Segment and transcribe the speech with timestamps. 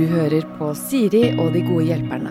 [0.00, 2.30] Du hører på Siri og de gode hjelperne.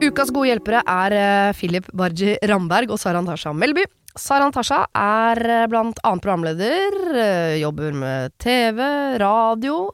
[0.00, 3.84] Ukas gode hjelpere er eh, Philip Barji Ramberg og Sara Natasha Melby.
[4.16, 8.80] Sara Natasha er eh, blant annet programleder, eh, jobber med TV,
[9.20, 9.90] radio.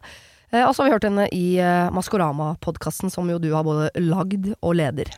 [0.51, 1.45] Og så har vi hørt henne i
[1.95, 5.11] Maskorama-podkasten, som jo du har både lagd og leder.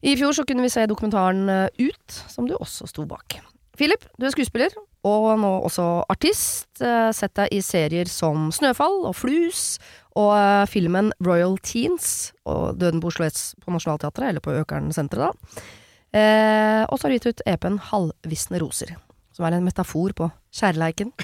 [0.00, 1.44] I fjor så kunne vi se dokumentaren
[1.76, 3.36] Ut, som du også sto bak.
[3.76, 4.72] Philip, du er skuespiller,
[5.06, 6.68] og nå også artist.
[6.84, 9.78] Eh, Sett deg i serier som Snøfall og Flus,
[10.18, 14.90] og eh, filmen Royal Teens og Døden på Oslo S på Nationaltheatret, eller på Økern
[14.92, 15.62] senteret, da.
[16.10, 18.96] Eh, og så har du gitt ut EP-en Halvvisne roser,
[19.36, 21.12] som er en metafor på kjærleiken.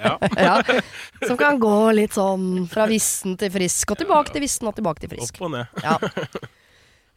[0.00, 0.14] Ja.
[0.46, 0.54] ja,
[1.26, 5.02] som kan gå litt sånn fra vissen til frisk, og tilbake til vissen og tilbake
[5.04, 5.36] til frisk.
[5.36, 5.84] Opp og ned.
[5.84, 5.98] Ja.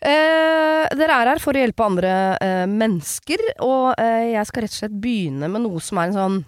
[0.04, 4.73] Eh, dere er her for å hjelpe andre eh, mennesker, og eh, jeg skal rett
[4.76, 6.40] og slett begynne med noe som er en sånn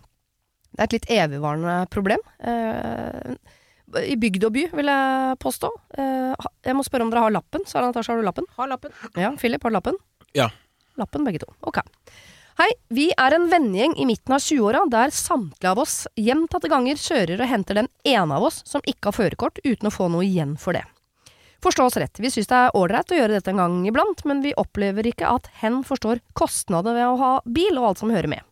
[0.75, 2.19] Det er et litt evigvarende problem.
[2.43, 3.37] Eh,
[4.11, 5.71] I bygd og by, vil jeg påstå.
[5.95, 7.63] Eh, jeg må spørre om dere har lappen.
[7.69, 8.49] Sara Natasha, har du lappen?
[8.57, 8.91] Har lappen.
[9.15, 9.99] Ja, Philip, har du lappen?
[10.35, 10.49] Ja.
[10.99, 11.53] Lappen, begge to.
[11.63, 11.79] Ok.
[12.59, 16.99] Hei, vi er en vennegjeng i midten av 20-åra der samtlige av oss gjentatte ganger
[16.99, 20.23] kjører og henter den ene av oss som ikke har førerkort, uten å få noe
[20.27, 20.85] igjen for det.
[21.65, 24.43] Forstå oss rett, vi syns det er ålreit å gjøre dette en gang iblant, men
[24.43, 28.29] vi opplever ikke at hen forstår kostnader ved å ha bil og alt som hører
[28.29, 28.45] med.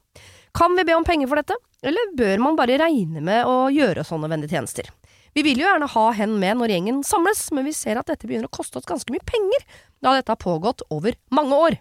[0.57, 4.01] Kan vi be om penger for dette, eller bør man bare regne med å gjøre
[4.07, 4.89] sånne vennlige tjenester?
[5.37, 8.25] Vi vil jo gjerne ha hen med når gjengen samles, men vi ser at dette
[8.25, 9.61] begynner å koste oss ganske mye penger,
[10.01, 11.77] da dette har pågått over mange år.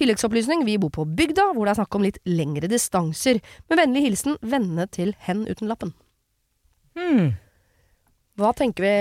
[0.00, 3.44] Tilleggsopplysning, vi bor på bygda, hvor det er snakk om litt lengre distanser.
[3.68, 5.92] Med vennlig hilsen vennene til hen uten lappen.
[6.96, 7.34] Hmm.
[8.40, 8.92] Hva tenker vi,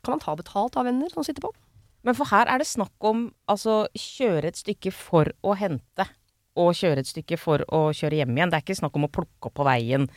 [0.00, 1.50] kan man ta betalt av venner som sitter på?
[2.02, 6.06] Men for her er det snakk om altså kjøre et stykke for å hente,
[6.58, 8.50] og kjøre et stykke for å kjøre hjem igjen.
[8.52, 10.08] Det er ikke snakk om å plukke opp på veien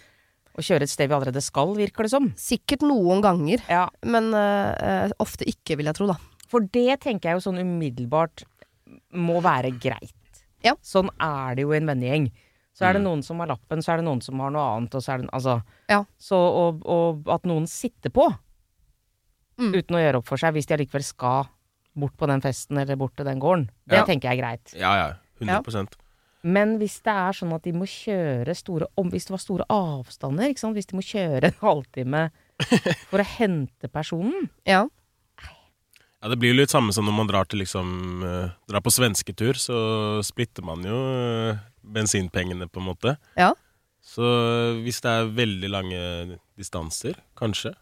[0.55, 2.29] og kjøre et sted vi allerede skal, virker det som.
[2.39, 6.15] Sikkert noen ganger, Ja, men eh, ofte ikke, vil jeg tro, da.
[6.51, 8.45] For det tenker jeg jo sånn umiddelbart
[9.19, 10.15] må være greit.
[10.63, 10.73] Ja.
[10.81, 12.29] Sånn er det jo i en vennegjeng.
[12.75, 13.07] Så er det Mm.
[13.07, 15.17] noen som har lappen, så er det noen som har noe annet, og så er
[15.21, 15.61] det Altså.
[15.91, 16.01] Ja.
[16.19, 18.25] Så og, og at noen sitter på
[19.57, 19.71] Mm.
[19.73, 21.45] uten å gjøre opp for seg, hvis de allikevel skal
[21.95, 23.69] bort på den festen eller bort til den gården.
[23.87, 24.05] Det Ja.
[24.05, 24.73] tenker jeg er greit.
[24.75, 25.13] Ja, ja.
[25.39, 25.85] 100 ja.
[26.43, 29.65] Men hvis det er sånn at de må kjøre store om, Hvis det var store
[29.69, 30.75] avstander, ikke sant?
[30.75, 32.31] hvis de må kjøre en halvtime
[33.09, 34.85] for å hente personen Ja.
[36.21, 38.91] Ja, Det blir jo litt samme som når man drar til liksom uh, Drar på
[38.93, 43.17] svensketur, så splitter man jo uh, bensinpengene, på en måte.
[43.37, 43.53] Ja.
[44.01, 45.99] Så eh, hvis det er veldig lange
[46.57, 47.75] distanser, kanskje.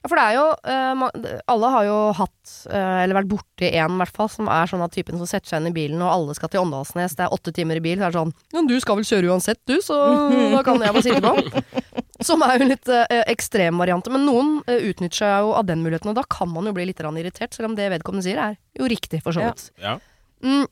[0.00, 3.98] Ja, for det er jo eh, Alle har jo hatt, eh, eller vært borti en,
[3.98, 6.12] i hvert fall, som er sånn av typen som setter seg inn i bilen, og
[6.14, 8.64] alle skal til Åndalsnes, det er åtte timer i bil, så er det sånn Ja,
[8.70, 9.98] du skal vel kjøre uansett, du, så
[10.56, 12.00] da kan jeg bare sitte på.
[12.24, 14.12] Som er jo litt eh, ekstremvarianter.
[14.12, 16.88] Men noen eh, utnytter seg jo av den muligheten, og da kan man jo bli
[16.88, 19.70] litt irritert, selv om det vedkommende sier er jo riktig, for så vidt.
[19.80, 19.98] Ja.
[20.44, 20.64] Mm.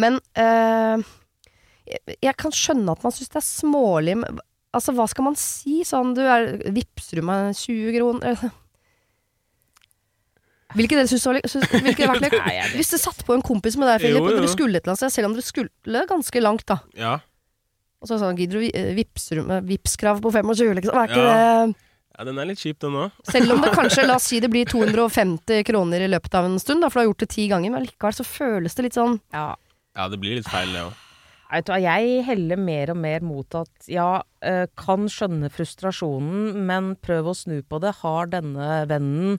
[0.00, 1.04] Men eh,
[1.88, 4.16] jeg, jeg kan skjønne at man syns det er smålig
[4.74, 5.80] Altså, hva skal man si?
[5.86, 8.50] Sånn, du er Vippser du meg 20 kroner?
[10.74, 14.00] Ville ikke dere synes det var litt- Hvis det satt på en kompis med deg,
[14.02, 16.64] Philip, Jo, og dere skulle et eller annet sted, selv om dere skulle ganske langt,
[16.66, 16.80] da.
[16.98, 17.12] Ja.
[18.02, 20.98] Og så sånn, gidder du eh, vippser du med Vipps-krav på 25, liksom?
[20.98, 21.36] Er ikke Ja.
[21.68, 21.76] det
[22.14, 23.10] ja, den er litt kjip, den òg.
[23.26, 26.58] Selv om det kanskje, la oss si det blir 250 kroner i løpet av en
[26.62, 28.98] stund, da, for du har gjort det ti ganger, men likevel så føles det litt
[28.98, 29.54] sånn Ja.
[29.94, 31.00] Ja, det blir litt feil, det òg.
[31.54, 34.08] Vet du hva, jeg heller mer og mer mot at ja,
[34.42, 37.92] eh, kan skjønne frustrasjonen, men prøv å snu på det.
[38.00, 39.36] Har denne vennen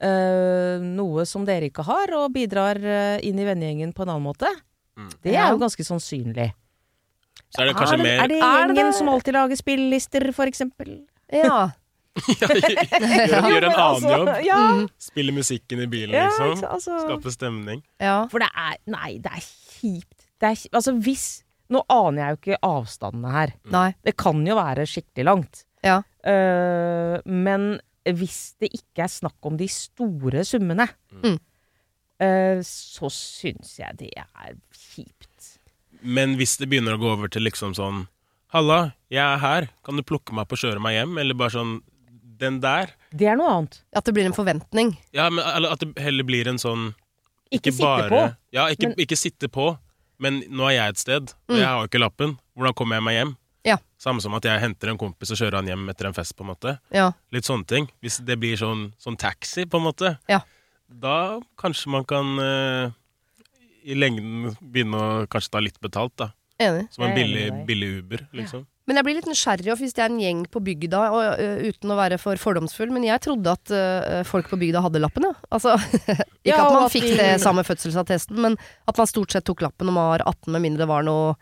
[0.00, 4.26] øh, noe som dere ikke har, og bidrar eh, inn i vennegjengen på en annen
[4.30, 4.48] måte?
[4.96, 5.10] Mm.
[5.24, 6.48] Det er jo ganske sannsynlig.
[7.50, 10.96] Så er det kanskje er, mer er det gjengen som alltid lager spillelister, for eksempel?
[11.34, 11.70] Ja.
[12.40, 12.56] Gjør,
[13.52, 14.30] gjør en annen jobb.
[14.44, 14.88] Ja, Mhm.
[15.00, 16.64] Spille musikken i bilen, liksom.
[16.68, 16.96] altså.
[17.04, 17.84] Skape stemning.
[18.02, 18.24] ja.
[18.32, 20.26] For det er Nei, det er kjipt.
[20.40, 21.28] Det er, altså hvis
[21.70, 23.52] Nå aner jeg jo ikke avstandene her.
[23.70, 23.88] Nei.
[24.04, 25.64] Det kan jo være skikkelig langt.
[25.86, 26.00] Ja.
[26.26, 30.88] Uh, men hvis det ikke er snakk om de store summene,
[31.22, 31.36] Mm.
[32.20, 35.58] uh, så syns jeg det er kjipt.
[36.02, 38.06] Men hvis det begynner å gå over til liksom sånn
[38.50, 39.66] Halla, jeg er her.
[39.86, 41.12] Kan du plukke meg opp og kjøre meg hjem?
[41.22, 41.76] Eller bare sånn
[42.40, 43.76] den der Det er noe annet.
[43.94, 44.96] At det blir en forventning.
[45.14, 46.88] Ja, men eller at det heller blir en sånn
[47.52, 48.22] Ikke sitte på.
[48.50, 49.68] Ja, ikke, men- ikke sitte på,
[50.20, 51.60] men nå er jeg et sted, og Mm.
[51.60, 52.36] jeg har jo ikke lappen.
[52.56, 53.36] Hvordan kommer jeg meg hjem?
[53.64, 53.76] Ja.
[54.00, 56.44] Samme som at jeg henter en kompis og kjører han hjem etter en fest, på
[56.46, 56.78] en måte.
[56.92, 57.10] Ja.
[57.32, 57.88] Litt sånne ting.
[58.02, 60.40] Hvis det blir sånn, sånn taxi, på en måte, Ja.
[60.88, 62.90] da kanskje man kan uh,
[63.84, 66.30] i lengden begynne å kanskje ta litt betalt, da.
[66.60, 66.88] Enig.
[66.92, 68.66] Som en billig, billig Uber, liksom.
[68.90, 71.92] Men jeg blir litt nysgjerrig hvis det er en gjeng på bygda, og, uh, uten
[71.94, 75.36] å være for fordomsfull, men jeg trodde at uh, folk på bygda hadde lappen, ja.
[75.54, 75.76] Altså,
[76.10, 78.56] ikke Ja, at man fikk det samme fødselsattesten, men
[78.90, 81.36] at man stort sett tok lappen når man var 18, med mindre det var noe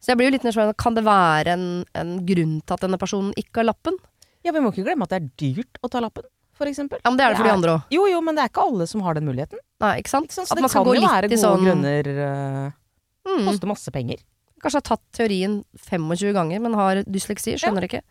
[0.00, 0.78] Så jeg blir jo litt nysgjerrig.
[0.80, 1.68] Kan det være en,
[1.98, 4.00] en grunn til at denne personen ikke har lappen?
[4.46, 6.24] Ja, Vi må ikke glemme at det er dyrt å ta lappen,
[6.56, 7.02] for eksempel.
[7.04, 7.92] Ja, men det er det for de andre òg.
[7.92, 9.60] Jo, jo, men det er ikke alle som har den muligheten.
[9.84, 10.30] Nei, ikke sant?
[10.30, 10.48] Ikke sant?
[10.48, 12.12] Så At det man skal kan gå jo litt være gode sånn grunner.
[12.16, 14.24] Uh, mm, Koste masse penger.
[14.62, 17.56] Kanskje har tatt teorien 25 ganger, men har dysleksi.
[17.60, 18.02] Skjønner ikke.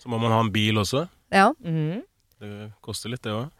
[0.00, 1.04] Så må man ha en bil også.
[1.34, 1.50] Ja.
[1.60, 2.00] Mm.
[2.40, 3.50] Det koster litt, det òg.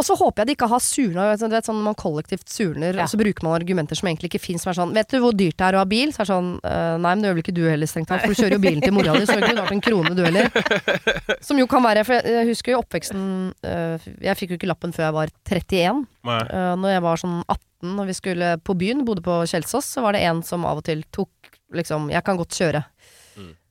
[0.00, 1.26] Og så håper jeg de ikke har surna.
[1.36, 3.04] Du vet sånn man kollektivt surner, Ja.
[3.04, 4.64] og så bruker man argumenter som egentlig ikke fins.
[4.64, 6.08] Som er sånn Vet du hvor dyrt det er å ha bil?
[6.14, 8.24] Så er det sånn «Eh, Nei, men det gjør vel ikke du heller, strengt tatt.
[8.24, 10.22] For du kjører jo bilen til mora di, så ville ikke vært en krone, du
[10.24, 10.48] heller.
[11.46, 13.22] Som jo kan være For jeg, husker jo oppveksten
[13.64, 16.06] eh, Jeg fikk jo ikke lappen før jeg var 31.
[16.30, 16.40] Nei.
[16.48, 20.02] Uh, når jeg var sånn 18 og vi skulle på byen, bodde på Kjelsås, så
[20.04, 21.30] var det en som av og til tok
[21.72, 22.82] liksom Jeg kan godt kjøre.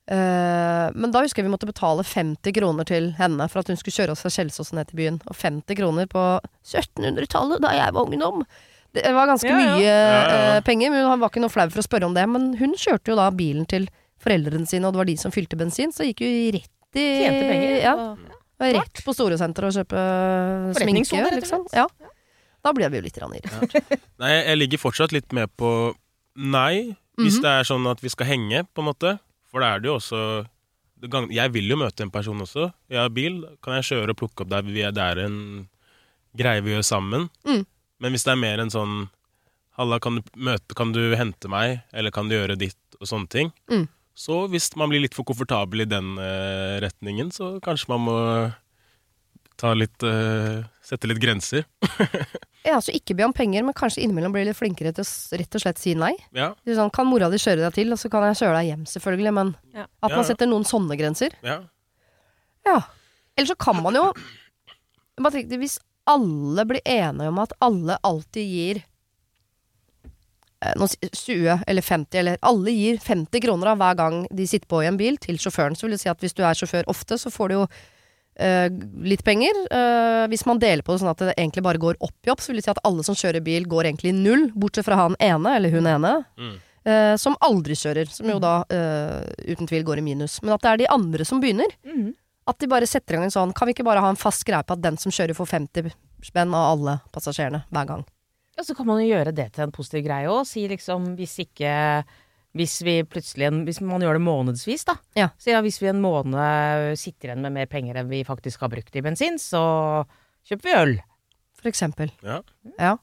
[0.10, 0.18] Mm.
[0.18, 3.78] Uh, men da husker jeg vi måtte betale 50 kroner til henne for at hun
[3.78, 5.20] skulle kjøre oss fra Kjelsås ned til byen.
[5.30, 6.24] Og 50 kroner på
[6.66, 8.44] 1700-tallet, da jeg var ungdom.
[8.98, 9.76] Det var ganske Ja, ja.
[9.76, 10.58] mye Ja, ja.
[10.58, 12.26] uh, penger, men han var ikke noe flau for å spørre om det.
[12.30, 13.86] Men hun kjørte jo da bilen til
[14.20, 17.46] foreldrene sine, og det var de som fylte bensin, så gikk jo rett i Tjente
[17.46, 17.76] penger.
[17.86, 17.94] Ja,
[18.80, 20.02] rett på Storosenteret og kjøpe
[20.82, 21.68] sminke, liksom.
[21.72, 21.86] Ja.
[22.66, 23.78] Da ble vi jo litt irritert.
[24.20, 25.94] Nei, jeg ligger fortsatt litt med på
[26.36, 27.42] nei, hvis Mhm.
[27.46, 29.20] det er sånn at vi skal henge, på en måte.
[29.50, 30.22] For da er det jo også
[31.32, 32.70] Jeg vil jo møte en person også.
[32.92, 34.92] Jeg har bil, kan jeg kjøre og plukke opp der vi er.
[34.96, 35.38] Det er en
[36.38, 37.30] greie vi gjør sammen.
[37.48, 37.64] Mm.
[38.00, 38.98] Men hvis det er mer en sånn
[39.80, 43.32] Halla, kan du, møte, kan du hente meg, eller kan du gjøre ditt, og sånne
[43.32, 43.52] ting.
[43.72, 43.86] Mm.
[44.12, 48.18] Så hvis man blir litt for komfortabel i den eh, retningen, så kanskje man må
[49.78, 51.66] litt uh, Sette litt grenser.
[52.60, 55.56] Ja, altså ikke be om penger, men kanskje innimellom bli litt flinkere til å rett
[55.56, 56.12] og slett si nei.
[56.36, 58.58] Ja, Det er Sånn, kan mora di kjøre deg til, og så kan jeg kjøre
[58.60, 59.86] deg hjem, selvfølgelig, men Ja.
[60.04, 61.30] at man setter noen sånne grenser.
[61.42, 61.62] ja.
[62.68, 62.82] Ja.
[63.38, 67.96] Eller så kan man jo Jeg Bare tenk, Hvis alle blir enige om at alle
[68.04, 68.84] alltid gir
[70.62, 74.68] eh, nå 20 eller 50, eller alle gir 50 kroner av hver gang de sitter
[74.68, 76.84] på i en bil til sjåføren, så vil det si at hvis du er sjåfør
[76.92, 77.78] ofte, så får du jo eh,
[79.04, 79.58] litt penger.
[79.72, 82.40] Eh, hvis man deler på det sånn at det egentlig bare går opp i opp,
[82.40, 84.96] så vil det si at alle som kjører bil, går egentlig i null, bortsett fra
[85.02, 86.56] han ene, eller hun ene, Mm.
[86.86, 90.42] eh, som aldri kjører, som jo da eh, uten tvil går i minus.
[90.42, 91.68] Men at det er de andre som begynner.
[91.86, 92.14] Mm.
[92.48, 94.42] At de bare setter i gang en sånn Kan vi ikke bare ha en fast
[94.48, 95.92] greie på at den som kjører, får 50
[96.24, 98.06] spenn av alle passasjerene hver gang?
[98.58, 100.46] Ja, så kan man jo gjøre det til en positiv greie òg.
[100.48, 102.04] Si liksom hvis ikke
[102.58, 104.96] hvis vi plutselig en, Hvis man gjør det månedsvis, da.
[105.16, 105.28] Ja.
[105.38, 108.72] Så ja, hvis vi en måned sitter igjen med mer penger enn vi faktisk har
[108.74, 109.62] brukt i bensin, så
[110.50, 110.96] kjøper vi øl.
[111.60, 112.10] For eksempel.
[112.26, 112.40] Ja.
[112.80, 112.96] Ja.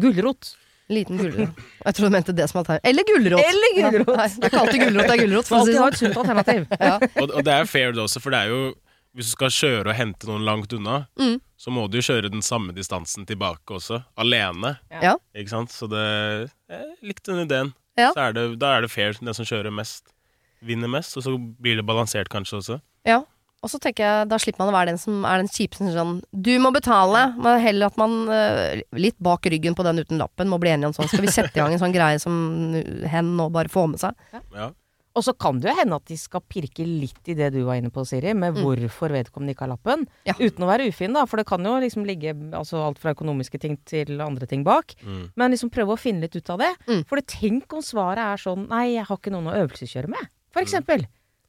[0.00, 0.56] Gulrot.
[0.90, 1.54] Liten gulrot.
[1.84, 2.88] Jeg tror du mente det som alternativ.
[2.90, 3.42] Eller gulrot!
[3.46, 4.08] Eller gulrot.
[4.10, 5.84] Ja, nei, det er ikke alltid gulrot, det er gulrot, for å si det ha
[5.86, 5.92] sånn.
[5.94, 6.64] et sunt alternativ.
[6.80, 6.94] Ja.
[7.22, 8.62] Og, og det er fair det også, for det er jo
[9.14, 11.40] Hvis du skal kjøre og hente noen langt unna, Mm.
[11.58, 14.02] så må du jo kjøre den samme distansen tilbake også.
[14.22, 14.76] Alene.
[15.02, 15.16] Ja.
[15.34, 15.70] Ikke sant?
[15.74, 16.02] Så det
[16.70, 17.72] Jeg likte den ideen.
[17.98, 18.12] Ja.
[18.14, 19.12] Så er det, da er det fair.
[19.18, 20.06] Den som kjører mest,
[20.62, 21.16] vinner mest.
[21.18, 22.80] Og så blir det balansert kanskje også.
[23.08, 23.22] ja.
[23.60, 25.90] Og så tenker jeg, da slipper man å være den som er den kjipe som
[25.92, 27.26] sånn Du må betale!
[27.36, 30.88] Men heller at man eh, litt bak ryggen på den uten lappen må bli enige
[30.88, 32.38] om sånn Skal vi sette i gang en sånn greie som
[33.12, 34.16] hen nå bare får med seg?
[34.56, 34.70] Ja.
[35.18, 37.74] Og så kan det jo hende at de skal pirke litt i det du var
[37.80, 38.62] inne på, Siri, med Mm.
[38.62, 40.06] hvorfor vedkommende ikke har lappen.
[40.24, 40.34] Ja.
[40.38, 43.58] Uten å være ufin, da, for det kan jo liksom ligge altså alt fra økonomiske
[43.58, 44.94] ting til andre ting bak.
[45.02, 45.32] Mm.
[45.34, 46.70] Men liksom prøve å finne litt ut av det.
[46.86, 47.04] Mm.
[47.08, 50.28] For det, tenk om svaret er sånn Nei, jeg har ikke noen å øvelseskjøre med.
[50.52, 51.06] For eksempel.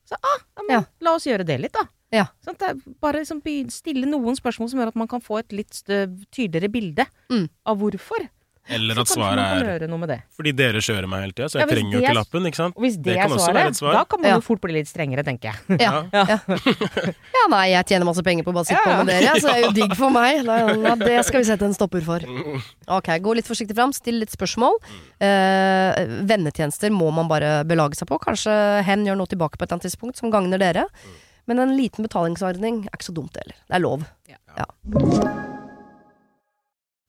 [0.09, 0.83] Så ah, men Ja.
[0.99, 1.85] la oss gjøre det litt, da.
[2.11, 2.25] Ja.
[2.43, 2.57] Sånn,
[2.99, 3.41] bare liksom
[3.71, 5.69] stille noen spørsmål som gjør at man kan få et litt
[6.33, 7.47] tydeligere bilde Mm.
[7.65, 8.27] av hvorfor.
[8.69, 11.91] Eller Så at svaret er fordi dere kjører meg hele tida, så jeg ja, trenger
[11.95, 12.45] jo ikke lappen.
[12.45, 12.75] ikke sant?
[12.77, 13.93] Og hvis det, Det er kan også være svaret, et svar.
[13.97, 14.35] da kan man Ja.
[14.35, 15.79] jo fort bli litt strengere, tenker jeg.
[15.81, 15.91] Ja.
[16.13, 16.23] Ja.
[16.29, 16.37] Ja.
[17.35, 19.55] ja, nei, jeg tjener masse penger på å bare sitte på med dere, så det
[19.57, 20.43] er jo digg for meg.
[20.45, 22.19] Nei, ja, det skal vi sette en stopper for.
[22.87, 24.77] Ok, gå litt forsiktig fram, still litt spørsmål.
[25.19, 28.19] Eh, vennetjenester må man bare belage seg på.
[28.21, 28.53] Kanskje
[28.85, 30.85] hen gjør noe tilbake på et eller annet tidspunkt som gagner dere.
[31.49, 33.57] Men en liten betalingsordning er ikke så dumt heller.
[33.67, 34.05] Det er lov.
[34.29, 35.57] Ja.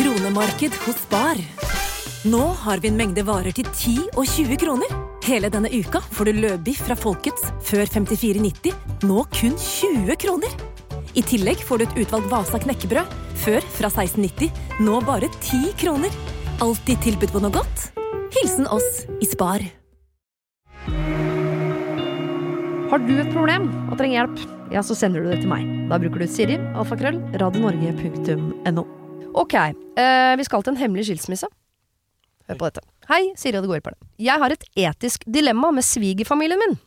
[0.00, 1.36] Kronemarked hos Bar.
[2.24, 4.92] Nå har vi en mengde varer til 10 og 20 kroner.
[5.26, 8.72] Hele denne uka får du løbiff fra Folkets før 54,90,
[9.04, 10.54] nå kun 20 kroner.
[11.12, 14.48] I tillegg får du et utvalgt Vasa knekkebrød, før fra 16,90,
[14.86, 16.16] nå bare 10 kroner.
[16.64, 17.90] Alltid tilbud på noe godt.
[18.38, 19.66] Hilsen oss i Spar.
[22.88, 25.68] Har du et problem og trenger hjelp, ja, så sender du det til meg.
[25.92, 28.86] Da bruker du Siri, alfakrøll, radionorge.no.
[29.34, 31.46] Ok, eh, vi skal til en hemmelig skilsmisse.
[32.48, 32.82] Hør på dette.
[33.10, 33.98] Hei, Siri og det på det.
[34.18, 36.78] Jeg har et etisk dilemma med svigerfamilien min.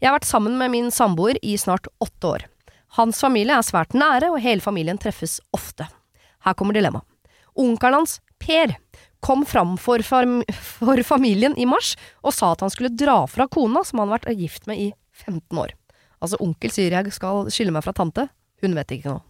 [0.00, 2.46] Jeg har vært sammen med min samboer i snart åtte år.
[2.98, 5.86] Hans familie er svært nære, og hele familien treffes ofte.
[6.42, 7.06] Her kommer dilemmaet.
[7.54, 8.74] Onkelen hans, Per,
[9.22, 11.92] kom fram for, fam for familien i mars
[12.24, 14.88] og sa at han skulle dra fra kona som han har vært gift med i
[15.14, 15.76] 15 år.
[16.18, 18.26] Altså, onkel sier jeg skal skille meg fra tante.
[18.62, 19.22] Hun vet ikke noe.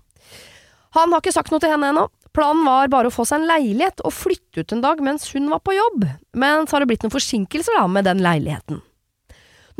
[0.96, 2.08] Han har ikke sagt noe til henne ennå.
[2.32, 5.50] Planen var bare å få seg en leilighet og flytte ut en dag mens hun
[5.52, 8.80] var på jobb, men så har det blitt noen forsinkelser da med den leiligheten.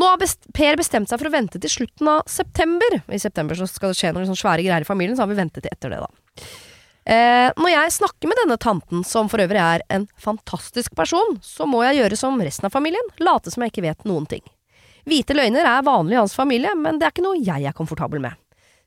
[0.00, 0.20] Nå har
[0.56, 3.00] Per bestemt seg for å vente til slutten av september.
[3.12, 5.92] I september skal det skje noen svære greier i familien, så har vi ventet etter
[5.92, 6.44] det, da.
[7.02, 11.66] Eh, når jeg snakker med denne tanten, som for øvrig er en fantastisk person, så
[11.66, 14.44] må jeg gjøre som resten av familien, late som jeg ikke vet noen ting.
[15.08, 18.22] Hvite løgner er vanlig i hans familie, men det er ikke noe jeg er komfortabel
[18.22, 18.38] med.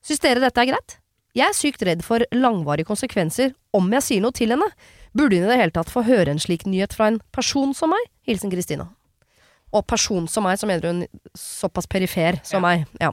[0.06, 1.00] Syns dere dette er greit?
[1.36, 4.68] Jeg er sykt redd for langvarige konsekvenser om jeg sier noe til henne.
[5.16, 7.92] Burde hun i det hele tatt få høre en slik nyhet fra en person som
[7.92, 8.06] meg?
[8.28, 8.88] Hilsen Kristina.
[9.76, 11.04] Og person som meg, så mener hun
[11.36, 12.86] såpass perifer som meg.
[13.02, 13.12] Ja.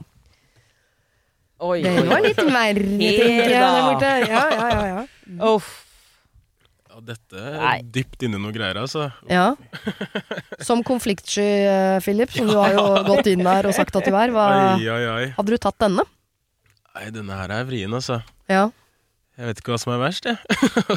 [1.63, 3.59] Oi, Det oi, var litt verre, tenker jeg.
[3.59, 4.13] der borte.
[4.27, 5.03] Ja, ja, ja, ja.
[5.53, 5.69] Uff.
[6.93, 7.75] Ja, dette Nei.
[7.79, 9.07] er dypt inni noe greier, altså.
[9.31, 9.45] ja.
[10.67, 14.13] Som konfliktsky, eh, Philip, som du har jo gått inn der og sagt at du
[14.15, 14.31] er.
[14.31, 14.43] Hva,
[14.77, 15.23] Oi, oi, oi.
[15.35, 16.05] hadde du tatt denne?
[16.93, 18.19] Nei, denne her er vrien, altså.
[18.51, 18.67] Ja.
[19.33, 20.37] Jeg vet ikke hva som er verst, jeg.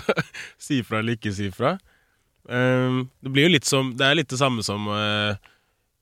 [0.66, 1.76] si fra eller ikke si fra.
[2.46, 5.34] Um, det blir jo litt som Det er litt det samme som uh,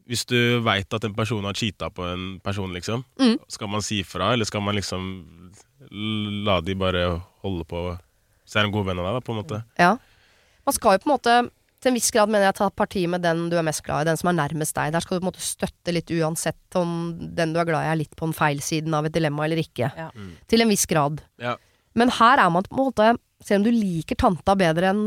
[0.04, 3.04] hvis du veit at en person har cheata på en person, liksom.
[3.20, 3.38] Mm.
[3.48, 5.06] Skal man si fra, eller skal man liksom
[6.44, 7.06] la de bare
[7.44, 7.80] holde på
[8.44, 9.60] Så er de gode venner av deg, da, på en måte.
[9.80, 9.94] Ja.
[10.66, 11.36] Man skal jo på en måte
[11.84, 14.08] til en viss grad mener jeg ta parti med den du er mest glad i,
[14.08, 14.92] den som er nærmest deg.
[14.94, 16.94] Der skal du på en måte støtte litt uansett om
[17.36, 19.60] den du er glad i er litt på den feil siden av et dilemma eller
[19.60, 19.90] ikke.
[19.92, 20.08] Ja.
[20.16, 20.30] Mm.
[20.48, 21.20] Til en viss grad.
[21.42, 21.56] Ja.
[21.94, 23.12] Men her er man på en måte
[23.44, 25.00] Selv om du liker tanta bedre enn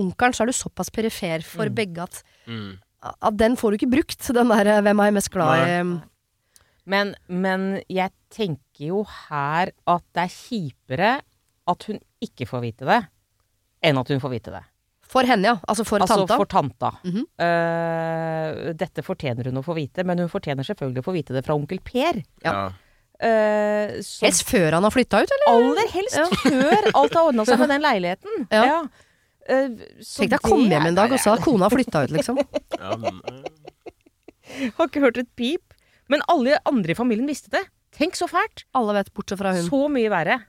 [0.00, 1.74] onkelen, så er du såpass perifer for Mm.
[1.74, 2.78] begge at, Mm.
[3.20, 4.32] at den får du ikke brukt.
[4.32, 6.02] Den der 'hvem er jeg mest glad i'.
[6.86, 11.20] Men, men jeg tenker jo her at det er kjipere
[11.68, 13.06] at hun ikke får vite det,
[13.82, 14.64] enn at hun får vite det.
[15.14, 15.58] For henne, ja.
[15.70, 16.36] Altså for altså tanta.
[16.40, 16.90] for tanta.
[17.04, 17.26] Mm -hmm.
[17.46, 21.44] uh, dette fortjener hun å få vite, men hun fortjener selvfølgelig å få vite det
[21.46, 22.22] fra onkel Per.
[22.42, 22.52] Ja.
[22.52, 22.72] Ja.
[23.22, 25.50] Eh, så Helst før han har flytta ut, eller?
[25.54, 26.26] aller helst Ja.
[26.26, 28.46] før alt har ordna seg med den leiligheten.
[28.50, 28.64] Ja.
[28.64, 28.80] ja.
[29.44, 29.68] Uh,
[30.00, 32.40] Tenk deg å komme hjem en dag og så har kona flytta ut, liksom.
[32.80, 32.96] Ja,
[34.76, 35.74] Har ikke hørt et pip.
[36.08, 37.62] Men alle andre i familien visste det.
[37.96, 38.66] Tenk så fælt!
[38.76, 39.64] Alle vet, bortsett fra hun.
[39.68, 40.40] Så mye verre.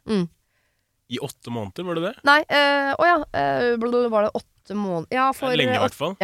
[1.07, 2.13] I åtte måneder, var det det?
[2.27, 3.15] Nei, eh, å ja.
[3.23, 6.15] Øh, var det åtte måneder Ja, for Lenge, i hvert fall.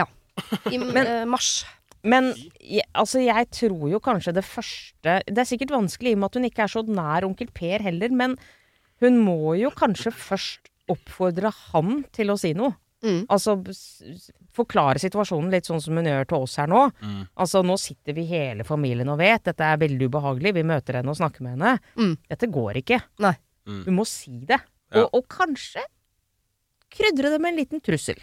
[0.71, 1.65] I Men- eh, mars.
[2.03, 6.23] Men jeg, altså, jeg tror jo kanskje det første Det er sikkert vanskelig i og
[6.23, 8.37] med at hun ikke er så nær onkel Per heller, men
[9.01, 12.73] hun må jo kanskje først oppfordre han til å si noe.
[13.05, 13.23] Mm.
[13.29, 13.55] Altså
[14.53, 16.83] forklare situasjonen litt sånn som hun gjør til oss her nå.
[17.01, 17.21] Mm.
[17.41, 21.13] Altså nå sitter vi hele familien og vet dette er veldig ubehagelig, vi møter henne
[21.13, 21.77] og snakker med henne.
[21.97, 22.13] Mm.
[22.33, 22.99] Dette går ikke.
[23.25, 23.33] Nei.
[23.69, 23.81] Mm.
[23.85, 24.59] Du må si det.
[24.91, 25.05] Ja.
[25.05, 25.85] Og, og kanskje
[26.91, 28.19] krydre det med en liten trussel.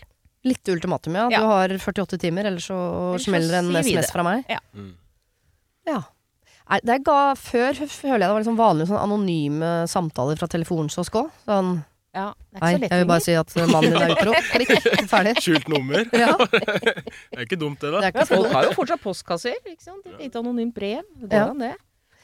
[0.47, 1.27] Litt ultimatum, ja.
[1.35, 1.41] Ja.
[1.43, 4.47] Du har 48 timer, ellers så Ellers smeller en si SMS fra meg.
[4.77, 4.93] Mm.
[5.89, 6.03] Ja.
[6.69, 11.17] Nei, det ga, før føler jeg det var liksom vanlige sånn anonyme samtaler fra telefonskiosk
[11.23, 11.31] òg.
[11.49, 11.79] Sånn
[12.17, 14.33] Ja, Nei, så jeg vil bare si at mannen din er utro.
[15.13, 15.41] Ferdig.
[15.45, 16.05] Skjult nummer.
[16.23, 17.99] Ja, Det er ikke dumt, det, det da.
[17.99, 19.59] er Ja, ikke folk har jo fortsatt postkasser.
[19.65, 20.07] ikke sant?
[20.13, 21.03] Et lite anonymt brev.
[21.21, 21.53] Det går Ja.
[21.65, 21.75] det.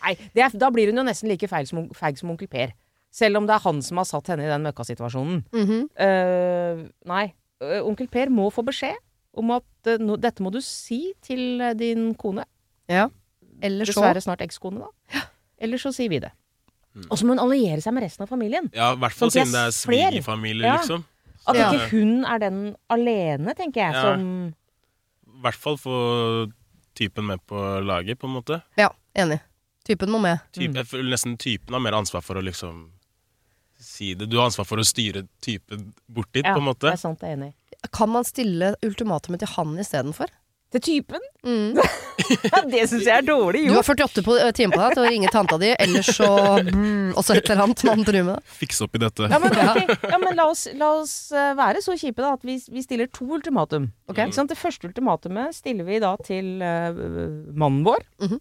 [0.05, 2.73] Nei, det er, da blir hun jo nesten like feil som, feig som onkel Per.
[3.15, 5.45] Selv om det er han som har satt henne i den møkkasituasjonen.
[5.55, 5.83] Mm -hmm.
[6.03, 8.97] uh, nei, eh, onkel Per må få beskjed
[9.35, 12.45] om at uh, no, dette må du si til eh, din kone.
[12.89, 13.09] Ja.
[13.63, 15.21] Eller så Dessverre snart ekskone, da.
[15.59, 16.31] Eller så sier vi det.
[16.95, 17.07] Mm.
[17.11, 18.71] Og så må hun alliere seg med resten av familien.
[18.75, 20.11] Ja, i hvert fall siden det er er flere.
[20.11, 20.77] svigerfamilie, Ja.
[20.77, 21.05] liksom.
[21.47, 24.03] At ikke hun er den alene, tenker jeg, Ja.
[24.03, 24.55] som
[25.27, 26.51] I hvert fall få
[26.95, 28.63] typen med på laget, på en måte.
[28.77, 29.41] Ja, enig.
[29.85, 30.39] Typen må med.
[30.53, 30.75] Typ, Mm.
[30.77, 32.91] Jeg føler nesten typen har mer ansvar for å liksom
[33.87, 34.29] si det.
[34.33, 36.89] Du har ansvar for å styre typen bort dit, Ja, på en måte.
[36.89, 37.53] det er sant, jeg er enig.
[37.93, 40.33] Kan man stille ultimatumet til han istedenfor?
[40.75, 41.23] Til typen?
[41.47, 41.77] Mm.
[42.73, 43.75] Det syns jeg er dårlig gjort.
[43.75, 46.29] Du har 48 på, eh, timer på deg til å ringe tanta di, ellers så
[46.67, 48.49] mm, også et eller annet man driver med.
[48.59, 49.29] Fikse opp i dette.
[49.31, 49.99] Ja, men, okay.
[50.11, 53.07] ja, men la oss, la oss eh, være så kjipe da at vi, vi stiller
[53.13, 53.91] to ultimatum.
[54.11, 54.31] Okay.
[54.31, 54.35] Mm.
[54.35, 56.91] Sånn, Det første ultimatumet stiller vi da til uh,
[57.55, 58.03] mannen vår.
[58.25, 58.41] Mhm.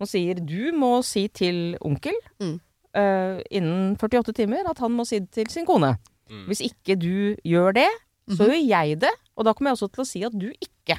[0.00, 2.54] Og sier du må si til onkel Mm.
[2.94, 5.96] Eh, innen 48 timer at han må si det til sin kone.
[6.30, 6.46] Mm.
[6.46, 7.88] Hvis ikke du gjør det,
[8.30, 8.50] så Mhm.
[8.50, 9.10] gjør jeg det.
[9.36, 10.98] Og da kommer jeg også til å si at du ikke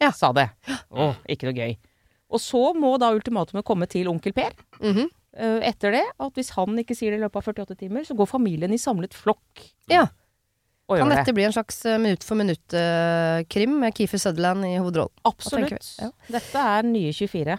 [0.00, 0.10] Ja.
[0.10, 0.48] sa det.
[0.90, 1.76] Å, ikke noe gøy.
[2.30, 4.50] Og så må da ultimatumet komme til onkel Per.
[4.80, 5.08] Mm -hmm.
[5.38, 8.14] uh, etter det, at hvis han ikke sier det i løpet av 48 timer, så
[8.16, 10.08] går familien i samlet flokk Ja.
[10.88, 11.16] og Kan gjør det.
[11.26, 15.10] dette bli en slags eh, minutt for minutt-krim med Keefer Sutherland i hovedrollen?
[15.24, 15.96] Absolutt.
[16.00, 16.10] Ja.
[16.30, 17.58] Dette er nye 24.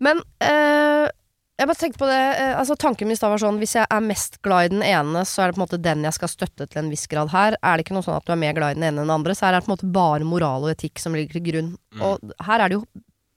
[0.00, 1.08] Men eh,
[1.54, 4.40] jeg bare tenkte på det eh, altså Tanken min var sånn Hvis jeg er mest
[4.42, 6.80] glad i den ene, så er det på en måte den jeg skal støtte til
[6.82, 7.58] en viss grad her.
[7.62, 9.14] Er det ikke noe sånn at du er mer glad i den ene enn den
[9.14, 11.70] andre, så er det på en måte bare moral og etikk som ligger til grunn.
[11.94, 12.02] Mm.
[12.08, 12.86] Og her er det jo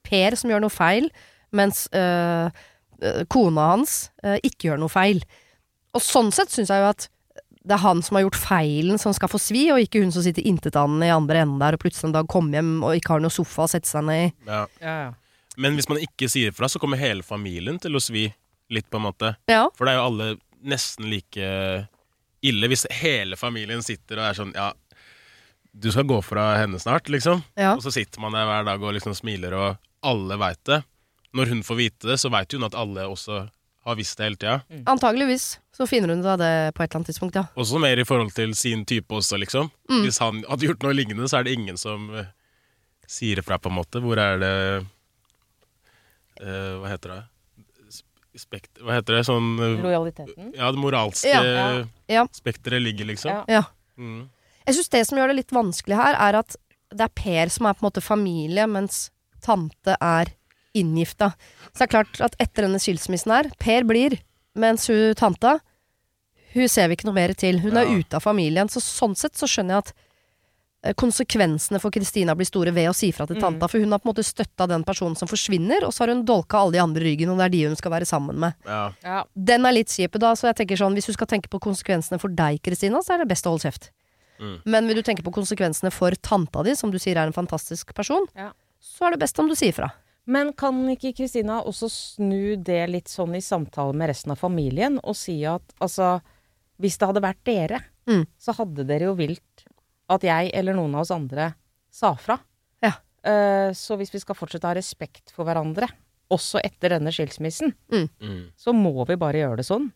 [0.07, 1.09] Per som gjør noe feil,
[1.57, 2.47] mens eh,
[3.03, 5.19] eh, kona hans øh, ikke gjør noe feil.
[5.91, 7.09] Og sånn sett syns jeg jo at
[7.67, 10.23] det er han som har gjort feilen som skal få svi, og ikke hun som
[10.23, 13.23] sitter intetanende i andre enden der og plutselig en dag kommer hjem og ikke har
[13.25, 14.35] noe sofa å sette seg ned i.
[14.47, 14.99] Ja, Ja.
[15.57, 18.27] Men hvis man ikke sier fra, så kommer hele familien til å svi
[18.69, 19.33] litt, på en måte.
[19.49, 19.65] Ja.
[19.77, 20.27] For det er jo alle
[20.67, 21.47] nesten like
[22.45, 24.71] ille hvis hele familien sitter og er sånn Ja,
[25.77, 27.43] du skal gå fra henne snart, liksom.
[27.57, 27.75] Ja.
[27.75, 30.81] Og så sitter man der hver dag og liksom smiler, og alle veit det.
[31.37, 33.43] Når hun får vite det, så veit hun at alle også
[33.87, 34.55] har visst det hele tida.
[34.89, 37.45] Antageligvis så finner hun ut av det på et eller annet tidspunkt, ja.
[37.55, 39.69] Også mer i forhold til sin type også, liksom.
[39.89, 40.01] Mm.
[40.03, 42.33] Hvis han hadde gjort noe lignende, så er det ingen som eh,
[43.07, 44.01] sier ifra, på en måte.
[44.03, 44.55] Hvor er det
[46.41, 47.19] eh, Hva heter det?
[48.37, 48.77] Spekt...
[48.85, 49.23] Hva heter det?
[49.25, 50.51] Sånn eh, Lojaliteten.
[50.53, 51.41] Ja, det moralske Ja.
[51.43, 51.67] Ja.
[52.19, 52.25] Ja.
[52.37, 53.31] spekteret ligger, liksom.
[53.33, 53.43] Ja.
[53.49, 53.63] ja.
[53.97, 54.27] Mm.
[54.67, 56.57] Jeg syns det som gjør det litt vanskelig her, er at
[56.93, 59.07] det er Per som er på en måte familie, mens
[59.43, 60.31] tante er
[60.77, 61.31] inngifta.
[61.71, 64.19] Så det er klart at etter denne skilsmissen her Per blir,
[64.57, 65.57] mens hun tanta
[66.53, 67.59] Hun ser vi ikke noe mer til.
[67.61, 68.69] Hun er ute av familien.
[68.71, 69.91] Så sånn sett så skjønner jeg at
[70.95, 73.59] konsekvensene for Kristina blir store ved å si fra til Mm.
[73.69, 76.23] For hun har på en måte støtta den personen som forsvinner, og så har hun
[76.25, 78.53] dolka alle de andre i ryggen, og det er de hun skal være sammen med.
[78.65, 78.91] Ja.
[79.03, 79.23] Ja.
[79.35, 82.19] Den er litt kjip, da, så jeg tenker sånn, hvis du skal tenke på konsekvensene
[82.19, 83.91] for deg, Kristina, så er det best å holde kjeft.
[84.39, 84.61] Mm.
[84.65, 87.93] Men vil du tenke på konsekvensene for tanta di, som du sier er en fantastisk
[87.95, 88.51] person, Ja.
[88.79, 89.91] så er det best om du sier fra.
[90.27, 94.99] Men kan ikke Kristina også snu det litt sånn i samtale med resten av familien,
[95.03, 96.21] og si at altså
[96.79, 98.27] Hvis det hadde vært dere, Mm.
[98.37, 99.56] så hadde dere jo vilt
[100.09, 101.51] at jeg eller noen av oss andre
[101.91, 102.37] sa fra.
[102.83, 102.93] Ja.
[103.27, 105.89] Uh, så hvis vi skal fortsette å ha respekt for hverandre,
[106.31, 108.51] også etter denne skilsmissen, Mm.
[108.59, 109.91] så må vi bare gjøre det sånn.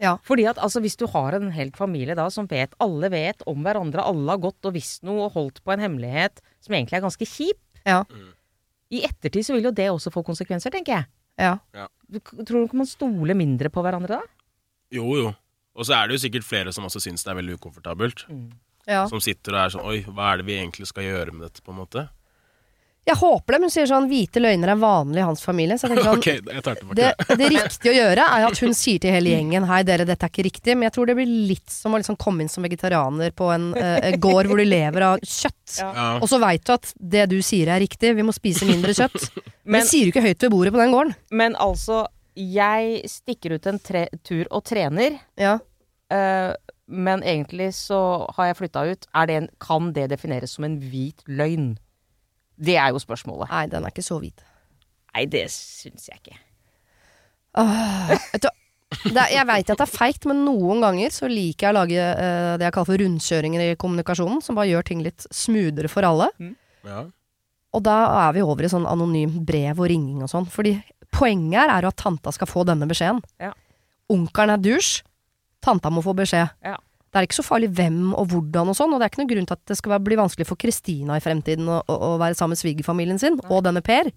[0.00, 0.16] Ja.
[0.24, 3.62] Fordi at altså, hvis du har en helt familie da som vet Alle vet om
[3.62, 7.04] hverandre, alle har gått og visst noe og holdt på en hemmelighet som egentlig er
[7.04, 7.60] ganske kjip.
[7.84, 8.00] Ja.
[8.90, 11.06] I ettertid så vil jo det også få konsekvenser, tenker jeg.
[11.38, 11.86] Ja.
[12.08, 14.22] Du, tror du ikke man stoler mindre på hverandre da?
[14.90, 15.34] Jo, jo.
[15.76, 18.24] Og så er det jo sikkert flere som også syns det er veldig ukomfortabelt.
[18.88, 19.04] Ja.
[19.10, 21.62] Som sitter og er sånn Oi, hva er det vi egentlig skal gjøre med dette,
[21.64, 22.08] på en måte?
[23.08, 25.78] Jeg håper det, men hun sier sånn hvite løgner er vanlig i hans familie.
[25.80, 27.36] Så jeg tenker sånn, okay, jeg tar det, det.
[27.40, 30.32] det riktige å gjøre er at hun sier til hele gjengen Hei dere, dette er
[30.32, 30.76] ikke riktig.
[30.76, 33.70] Men jeg tror det blir litt som å liksom komme inn som vegetarianer på en
[33.74, 35.80] uh, gård hvor du lever av kjøtt.
[35.80, 36.06] Ja.
[36.20, 39.30] Og så veit du at det du sier er riktig, vi må spise mindre kjøtt.
[39.32, 41.12] Men Men, det sier du ikke høyt ved bordet på den gården.
[41.38, 45.18] men altså, jeg stikker ut en tre tur og trener.
[45.40, 45.58] Ja.
[46.12, 46.52] eh,
[46.90, 48.00] men egentlig så
[48.36, 49.08] har jeg flytta ut.
[49.14, 51.74] Er det en, kan det defineres som en hvit løgn?
[52.60, 53.50] Det er jo spørsmålet.
[53.52, 54.42] Nei, den er ikke så hvit.
[55.14, 56.40] Nei, det syns jeg ikke.
[57.58, 58.50] Åh, vet du,
[59.06, 61.78] det er, jeg veit at det er feigt, men noen ganger så liker jeg å
[61.78, 65.90] lage uh, det jeg kaller for rundkjøringer i kommunikasjonen, som bare gjør ting litt smoothere
[65.90, 66.28] for alle.
[66.86, 67.04] Ja.
[67.70, 70.48] Og da er vi over i sånn anonym brev og ringing og sånn.
[70.50, 70.74] Fordi
[71.14, 73.22] poenget her er jo at tanta skal få denne beskjeden.
[73.42, 73.52] Ja.
[74.10, 75.04] Onkelen er dusj,
[75.62, 76.50] tanta må få beskjed.
[76.64, 76.76] Ja.
[77.10, 79.30] Det er ikke så farlig hvem og hvordan og sånn, og det er ikke noe
[79.32, 82.36] grunn til at det skal bli vanskelig for Kristina i fremtiden å, å, å være
[82.38, 84.12] sammen med svigerfamilien sin, og denne Per.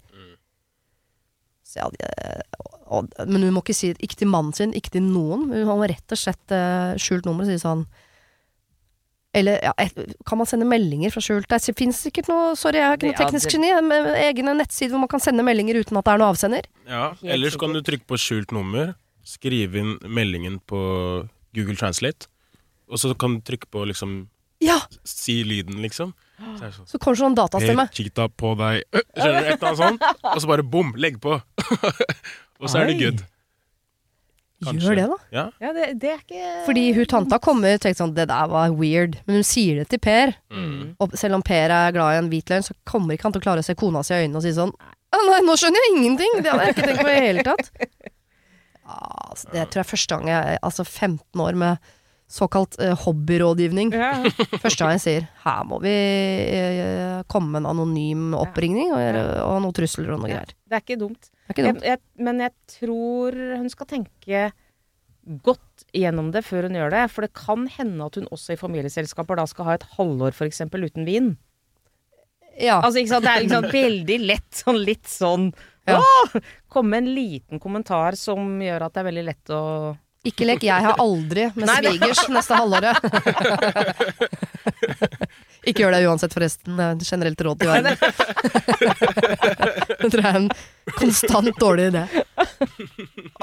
[1.66, 2.62] Så ja, de-
[2.94, 5.48] og, men hun må ikke si ikke til mannen sin, ikke til noen.
[5.50, 7.86] Hun må rett og slett uh, skjult nummer og si sånn
[9.34, 9.72] eller ja,
[10.28, 11.48] kan man sende meldinger fra skjult?
[11.50, 13.72] Det fins sikkert noe Sorry, jeg har ikke noe Ja, teknisk det- geni.
[13.82, 16.68] Med egne nettsider hvor man kan sende meldinger uten at det er noe avsender.
[16.86, 17.08] ja.
[17.24, 18.94] Ellers kan du trykke på skjult nummer,
[19.26, 20.78] skrive inn meldingen på
[21.54, 22.28] Google Translate,
[22.90, 24.24] og så kan du trykke på liksom
[24.62, 24.80] Ja!
[25.08, 26.14] Si lyden, liksom.
[26.58, 27.86] Så sånn Så kommer sånn datastemme.
[27.90, 28.82] Per cheata på deg
[29.18, 29.52] Skjønner du?
[29.52, 30.26] Et eller annet sånt.
[30.32, 31.38] Og så bare bom, legg på.
[32.60, 33.22] og så er det good.
[34.64, 34.86] Kanskje.
[34.86, 35.18] Gjør det, da.
[35.34, 35.44] Ja.
[35.60, 38.74] Ja, det, det er ikke Fordi hun tanta kommer og tenker sånn Det der var
[38.78, 39.18] weird.
[39.26, 40.34] Men hun sier det til Per.
[40.54, 40.94] Mm.
[41.02, 43.44] Og selv om Per er glad i en hvit løgn, så kommer ikke han til
[43.44, 44.74] å klare å se kona si i øynene og si sånn
[45.14, 46.32] Nei, nå skjønner jeg ingenting!
[46.42, 47.68] Det hadde jeg ikke tenkt på i det hele tatt.
[48.84, 51.92] Altså, det tror jeg er første gang jeg Altså 15 år med
[52.34, 53.92] såkalt eh, hobbyrådgivning.
[53.94, 54.10] ja.
[54.64, 59.58] Første gang jeg sier her må vi eh, komme med en anonym oppringning og, og
[59.62, 60.54] noen trusler og noe greier.
[60.64, 61.28] Det er ikke dumt.
[61.46, 64.46] Er ikke Jeg, jeg, men jeg tror hun skal tenke
[65.44, 67.04] godt gjennom det før hun gjør det.
[67.12, 70.64] For det kan hende at hun også i familieselskaper da skal ha et halvår f.eks.
[70.72, 71.34] uten vin.
[72.60, 72.80] Ja.
[72.80, 73.26] Altså, ikke sant?
[73.26, 75.48] Det er liksom veldig lett sånn litt sånn
[75.86, 75.98] Ja.
[76.00, 76.28] Åh!
[76.72, 79.58] Komme med en liten kommentar som gjør at det er veldig lett å
[80.24, 82.96] Ikke lek 'jeg har aldri' med Nei, det- svigers neste halvåret.
[85.68, 86.76] ikke gjør det uansett, forresten.
[86.78, 87.96] Det er et generelt råd til verden.
[90.00, 90.50] det tror jeg er en
[90.98, 92.02] konstant dårlig idé.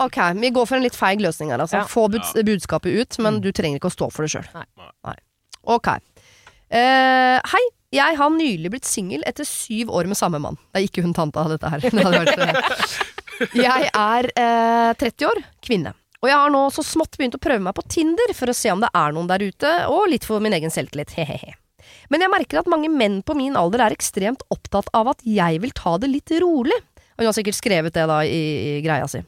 [0.01, 1.59] Ok, vi går for en litt feig løsning her.
[1.61, 1.77] Altså.
[1.81, 1.85] Ja.
[1.89, 4.47] Få buds budskapet ut, men du trenger ikke å stå for det sjøl.
[5.05, 5.15] Nei.
[5.69, 5.87] Ok.
[6.71, 10.59] Eh, hei, jeg har nylig blitt singel etter syv år med samme mann.
[10.71, 11.83] Det er ikke hun tanta, dette her.
[11.91, 13.57] Det vært, eh.
[13.57, 15.95] Jeg er eh, 30 år, kvinne.
[16.21, 18.69] Og jeg har nå så smått begynt å prøve meg på Tinder for å se
[18.71, 21.55] om det er noen der ute, og litt for min egen selvtillit, he-he-he.
[22.13, 25.61] Men jeg merker at mange menn på min alder er ekstremt opptatt av at jeg
[25.63, 26.77] vil ta det litt rolig.
[27.17, 28.41] Og hun har sikkert skrevet det da i,
[28.77, 29.23] i greia si.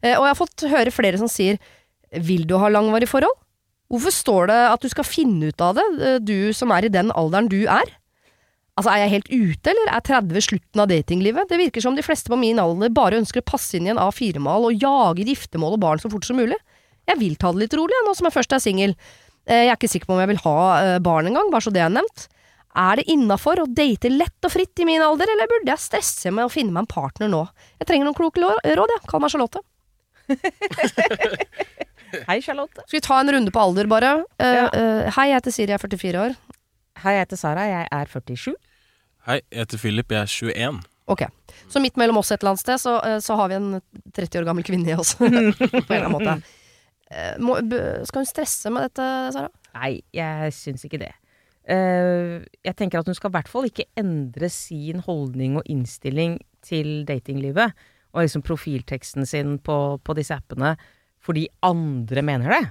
[0.00, 1.58] Eh, og jeg har fått høre flere som sier
[2.24, 3.36] Vil du ha langvarig forhold?
[3.92, 6.92] Hvorfor står det at du skal finne ut av det, eh, du som er i
[6.92, 7.92] den alderen du er?
[8.78, 11.48] Altså, Er jeg helt ute, eller er 30 slutten av datinglivet?
[11.50, 13.98] Det virker som de fleste på min alder bare ønsker å passe inn i en
[13.98, 16.54] A4-mal og jage giftermål og barn så fort som mulig.
[17.10, 18.92] Jeg vil ta det litt rolig, nå som jeg først er singel.
[19.48, 21.72] Eh, Jeg er ikke sikker på om jeg vil ha eh, barn engang, bare så
[21.74, 22.28] det er nevnt.
[22.78, 26.30] Er det innafor å date lett og fritt i min alder, eller burde jeg stresse
[26.30, 27.42] med å finne meg en partner nå?
[27.80, 28.62] Jeg trenger noen kloke råd,
[28.94, 29.02] jeg.
[29.10, 29.64] Kall meg Charlotte.
[32.28, 32.82] Hei, Charlotte.
[32.86, 34.12] Skal vi ta en runde på alder, bare?
[34.38, 34.68] Eh, Ja.
[34.72, 36.36] uh, hei, jeg heter Siri, jeg er 44 år.
[37.02, 37.64] Hei, jeg heter Sara.
[37.68, 38.54] Jeg er 47.
[39.28, 40.76] Hei, jeg heter Philip, jeg er 21.
[41.12, 41.22] Ok.
[41.68, 43.80] Så midt mellom oss et eller annet sted, så, eh, så har vi en
[44.16, 45.10] 30 år gammel kvinne i oss.
[45.18, 46.36] på en eller annen måte.
[47.12, 47.58] Eh, må,
[48.08, 49.50] skal hun stresse med dette, Sara?
[49.76, 51.10] Nei, jeg syns ikke det.
[51.68, 56.38] Eh, jeg tenker at hun skal i hvert fall ikke endre sin holdning og innstilling
[56.64, 57.76] til datinglivet,
[58.16, 60.72] og liksom profilteksten sin på, på disse appene,
[61.20, 62.64] fordi andre mener det.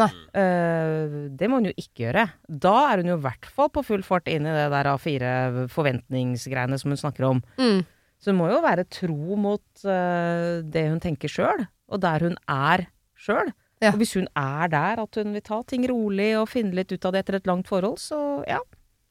[0.00, 0.08] Nei.
[0.34, 2.24] Uh, det må hun jo ikke gjøre.
[2.48, 5.66] Da er hun jo i hvert fall på full fart inn i det der A4
[5.72, 7.42] forventningsgreiene som hun snakker om.
[7.60, 7.82] Mm.
[8.20, 12.36] Så hun må jo være tro mot uh, det hun tenker sjøl, og der hun
[12.52, 12.86] er
[13.20, 13.52] sjøl.
[13.80, 13.94] Ja.
[13.94, 17.06] Og hvis hun er der at hun vil ta ting rolig og finne litt ut
[17.08, 18.58] av det etter et langt forhold, så ja,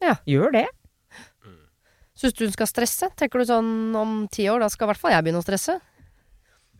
[0.03, 0.13] Ja.
[0.29, 0.67] gjør det.
[2.19, 3.07] Syns du hun skal stresse?
[3.17, 5.77] Tenker du sånn om ti år, da skal i hvert fall jeg begynne å stresse?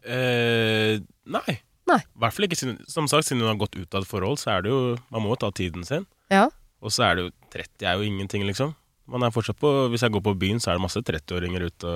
[0.06, 1.00] Eh,
[1.32, 1.56] nei.
[1.90, 2.00] Nei.
[2.02, 4.40] I hvert fall ikke siden, som sagt, siden hun har gått ut av et forhold,
[4.42, 6.06] så er det jo Man må jo ta tiden sin.
[6.32, 6.48] Ja.
[6.80, 8.76] Og så er det jo 30 er jo ingenting, liksom.
[9.10, 11.80] Man er fortsatt på Hvis jeg går på byen, så er det masse 30-åringer ute
[11.80, 11.96] på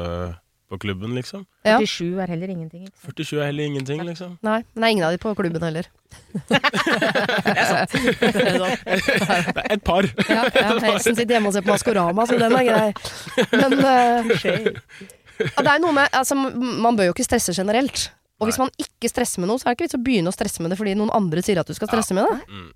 [0.74, 1.46] på klubben, liksom.
[1.64, 1.78] Ja.
[1.78, 2.88] 47 er heller ingenting.
[2.88, 3.14] Liksom.
[3.14, 4.38] 47 er heller ingenting, liksom.
[4.42, 5.90] Nei, men det er ingen av de på klubben heller.
[6.50, 6.60] Det
[7.54, 7.94] er sant.
[9.76, 10.08] et par.
[10.30, 12.90] Ja, ja, Helsen sitter hjemme og ser på Maskorama, så den er grei.
[13.54, 14.34] Men uh,
[15.38, 18.08] det er noe med altså, Man bør jo ikke stresse generelt.
[18.42, 20.36] Og hvis man ikke stresser med noe, så er det ikke vits å begynne å
[20.36, 22.40] stresse med det fordi noen andre sier at du skal stresse med det.
[22.50, 22.70] Mm.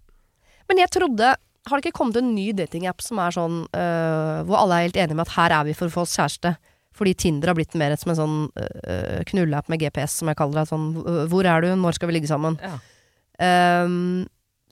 [0.67, 1.35] Men jeg trodde
[1.67, 4.99] Har det ikke kommet en ny datingapp som er sånn øh, hvor alle er helt
[5.03, 6.53] enige med at her er vi for å få oss kjæreste?
[6.97, 10.61] Fordi Tinder har blitt mer som en sånn øh, knulleapp med GPS, som jeg kaller
[10.61, 10.69] det.
[10.71, 12.55] Sånn, øh, hvor er du, når skal vi ligge sammen?
[12.63, 12.79] Ja.
[13.83, 14.23] Um,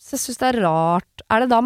[0.01, 1.59] så jeg syns det er rart Er det da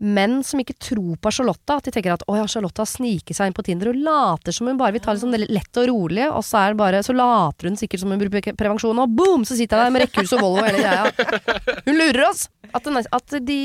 [0.00, 1.76] menn som ikke tror på Charlotte?
[1.76, 4.70] At de tenker at å ja, Charlotte sniker seg inn på Tinder og later som
[4.70, 7.16] hun bare vil ta det sånn lett og rolig, og så, er det bare, så
[7.16, 10.34] later hun sikkert som hun bruker prevensjon, og boom, så sitter jeg der med rekkehus
[10.38, 11.76] og Volvo og hele greia.
[11.86, 12.48] Hun lurer oss!
[12.70, 13.60] At, den, at de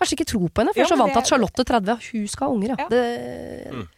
[0.00, 2.28] kanskje ikke tror på henne, for jeg er så vant til at Charlotte 30 hun
[2.32, 2.84] skal ha unger, ja.
[2.84, 2.90] Ja.
[2.90, 3.06] Det,
[3.70, 3.88] Mm.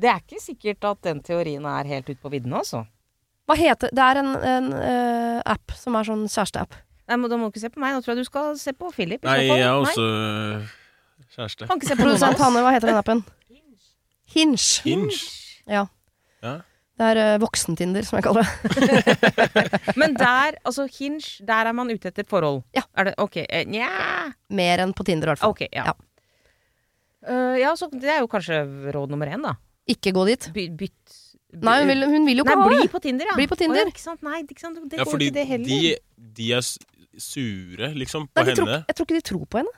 [0.00, 2.86] Det er ikke sikkert at den teorien er helt ute på viddene, altså.
[3.44, 6.78] hva heter Det er en, en uh, app som er sånn kjæresteapp.
[7.10, 7.92] Nei, men Da må du ikke se på meg.
[7.96, 9.24] Nå tror jeg du skal se på Philip.
[9.26, 10.04] Nei, jeg er også
[11.36, 11.68] kjæreste.
[11.68, 12.42] Kan ikke se på Produsent.
[12.42, 13.22] Hanne, hva heter den appen?
[14.30, 14.58] Hinge.
[14.86, 15.16] Hinge.
[15.70, 15.86] Ja.
[16.44, 16.58] Ja.
[17.00, 19.14] Det er uh, voksentinder, som jeg kaller det.
[20.00, 22.62] Men der, altså Hinge, der er man ute etter forhold.
[22.76, 22.84] Ja.
[22.98, 23.88] Er det, ok, eh, nja
[24.52, 25.54] Mer enn på Tinder, i hvert fall.
[25.56, 25.88] Ok, ja.
[25.90, 25.96] Ja.
[27.24, 28.62] Uh, ja, så det er jo kanskje
[28.94, 29.54] råd nummer én, da.
[29.90, 30.46] Ikke gå dit.
[30.54, 31.18] By, bytt
[31.50, 33.34] Nei, hun vil, hun vil jo Nei, ikke ha bli på Tinder, ja.
[33.34, 33.80] Bli på Tinder.
[33.82, 34.20] Oh, ja, ikke sant?
[34.22, 34.76] Nei, ikke sant?
[34.86, 35.66] det Ja, går fordi ikke det heller.
[35.66, 36.66] de, de er
[37.18, 38.58] sure, liksom, på Nei, henne.
[38.60, 39.72] tror, jeg tror ikke de tror på henne.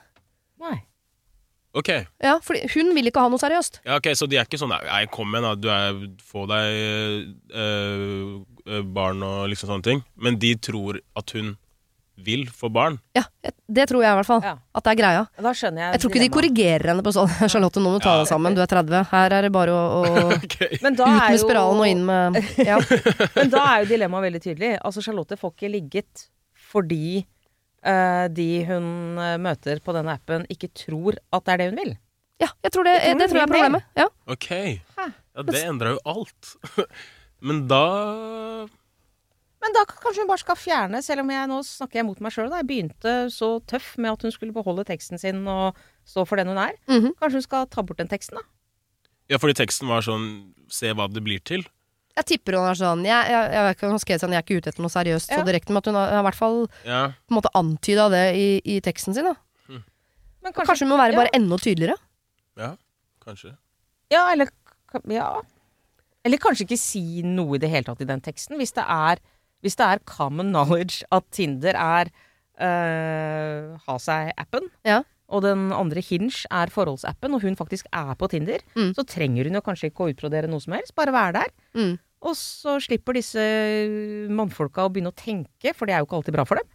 [0.61, 0.75] Nei.
[1.73, 1.89] Ok,
[2.21, 3.79] Ja, for hun vil ikke ha noe seriøst.
[3.85, 5.55] ja, ok, så de er ikke sånn Nei, kom igjen, da.
[5.57, 10.03] Du er, få deg øh, øh, barn og liksom sånne ting.
[10.15, 11.55] Men de tror at hun
[12.23, 12.99] vil få barn.
[13.17, 13.23] Ja,
[13.67, 14.43] Det tror jeg i hvert fall.
[14.45, 14.51] Ja.
[14.77, 15.23] At det er greia.
[15.41, 18.03] Da skjønner jeg Jeg tror ikke de korrigerer henne på sånn Charlotte, nå må du
[18.05, 18.21] ta Ja.
[18.21, 19.07] deg sammen, du er 30.
[19.09, 20.77] Her er det bare å, å okay.
[20.77, 22.77] Ut med med jo- spiralen og inn med Ja.
[23.39, 24.71] Men da er jo dilemmaet veldig tydelig.
[24.85, 26.27] Altså, Charlotte får ikke ligget
[26.73, 27.25] fordi
[28.33, 28.87] de hun
[29.19, 31.91] eh, møter på denne appen, ikke tror at det er det hun vil.
[32.43, 33.83] ja jeg tror det, Jeg tror det tror jeg er problemet.
[33.99, 34.07] Ja.
[34.27, 34.49] Ok.
[35.33, 36.55] Ja, det endrer jo alt.
[37.43, 37.83] Men da
[39.63, 42.33] Men da kanskje hun bare skal fjerne, selv om jeg nå snakker jeg mot meg
[42.35, 42.49] sjøl.
[42.51, 46.51] Jeg begynte så tøff med at hun skulle beholde teksten sin og stå for den
[46.51, 46.75] hun er.
[46.91, 47.13] Mhm.
[47.19, 48.43] Kanskje hun skal ta bort den teksten, da.
[49.31, 51.63] Ja, fordi teksten var sånn Se hva det blir til.
[52.13, 54.41] Jeg tipper hun er sånn Jeg, jeg, jeg vet ikke hun har skrevet sånn Jeg
[54.41, 56.59] er ikke ute etter noe seriøst så direkte, men at hun har, i hvert fall
[56.85, 56.99] Ja.
[57.25, 59.25] på en måte antyda det i, i teksten sin.
[59.31, 59.33] Da.
[60.43, 61.19] Men Kanskje, hun må være ja.
[61.21, 61.95] bare enda tydeligere.
[62.59, 62.73] Ja,
[63.23, 63.53] kanskje.
[64.13, 64.51] Ja, eller
[65.09, 65.29] Ja.
[66.23, 68.55] Eller kanskje ikke si noe i det hele tatt i den teksten.
[68.59, 69.19] Hvis det er,
[69.65, 72.11] hvis det er common knowledge at Tinder er
[72.61, 75.01] øh, ha seg-appen, Ja.
[75.29, 78.93] Og den andre Hinge er forholdsappen, og hun faktisk er på Tinder, Mm.
[78.93, 80.93] så trenger hun jo kanskje ikke å utbrodere noe som helst.
[80.95, 81.49] Bare være der.
[81.75, 81.97] Mm.
[82.23, 83.41] Og så slipper disse
[84.31, 86.67] mannfolka å begynne å tenke, for det er jo ikke alltid bra for dem.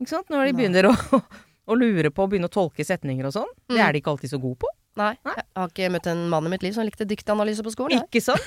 [0.00, 0.28] Ikke sant?
[0.32, 0.94] Når de begynner å,
[1.72, 3.50] å lure på å begynne å tolke setninger og sånn.
[3.68, 3.84] Det Mm.
[3.88, 4.70] er de ikke alltid så gode på.
[4.98, 8.00] Nei, jeg har ikke møtt en mann i mitt liv som likte dyktanalyse på skolen.
[8.00, 8.06] Her.
[8.08, 8.42] Ikke sant?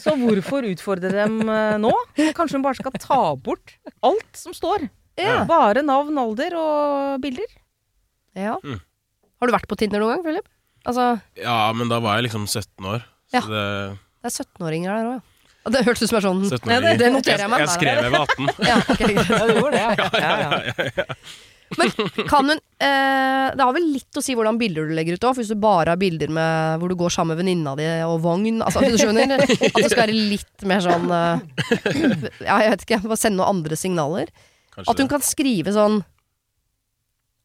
[0.00, 1.90] Så hvorfor utfordre dem eh, nå?
[2.32, 4.86] Kanskje hun bare skal ta bort alt som står.
[5.20, 5.42] Ja.
[5.48, 7.44] Bare navn, alder og bilder.
[8.36, 8.56] Ja.
[8.62, 8.80] Mm.
[9.40, 10.46] Har du vært på Tinder noen gang, Philip?
[10.86, 11.06] Altså,
[11.40, 13.02] Ja, men da var jeg liksom 17 år.
[13.34, 13.40] Ja.
[13.42, 13.64] Det,
[14.22, 15.32] det er 17-åringer der òg, ja.
[15.66, 17.64] Og Det hørtes ut som er sånn 17 Ja, det- det noterer jeg meg.
[17.64, 18.48] Jeg skrev jeg var 18.
[18.70, 19.30] Ja, ok, greit.
[19.34, 20.10] Ja, du gjorde det, ja.
[20.22, 21.06] ja, ja.
[21.76, 21.90] Men
[22.30, 25.34] kan hun eh, Det har vel litt å si hvordan bilder du legger ut òg.
[25.40, 28.60] Hvis du bare har bilder med hvor du går sammen med venninna di og vogn.
[28.62, 29.34] Altså, du skjønner?
[29.42, 31.42] At det skal være litt mer sånn eh,
[32.46, 33.00] Ja, jeg vet ikke.
[33.10, 34.30] Bare sende noen andre signaler.
[34.76, 35.12] Kanskje At hun det.
[35.16, 35.98] kan skrive sånn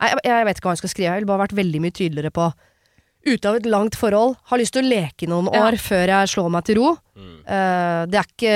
[0.01, 1.11] Nei, jeg, jeg vet ikke hva hun skal skrive.
[1.13, 2.51] Jeg vil bare vært veldig mye tydeligere på
[3.21, 4.31] Ute av et langt forhold.
[4.49, 5.67] Har lyst til å leke i noen Ja.
[5.67, 6.95] år før jeg slår meg til ro.
[7.13, 7.35] Mm.
[7.45, 8.53] Uh, det, er ikke,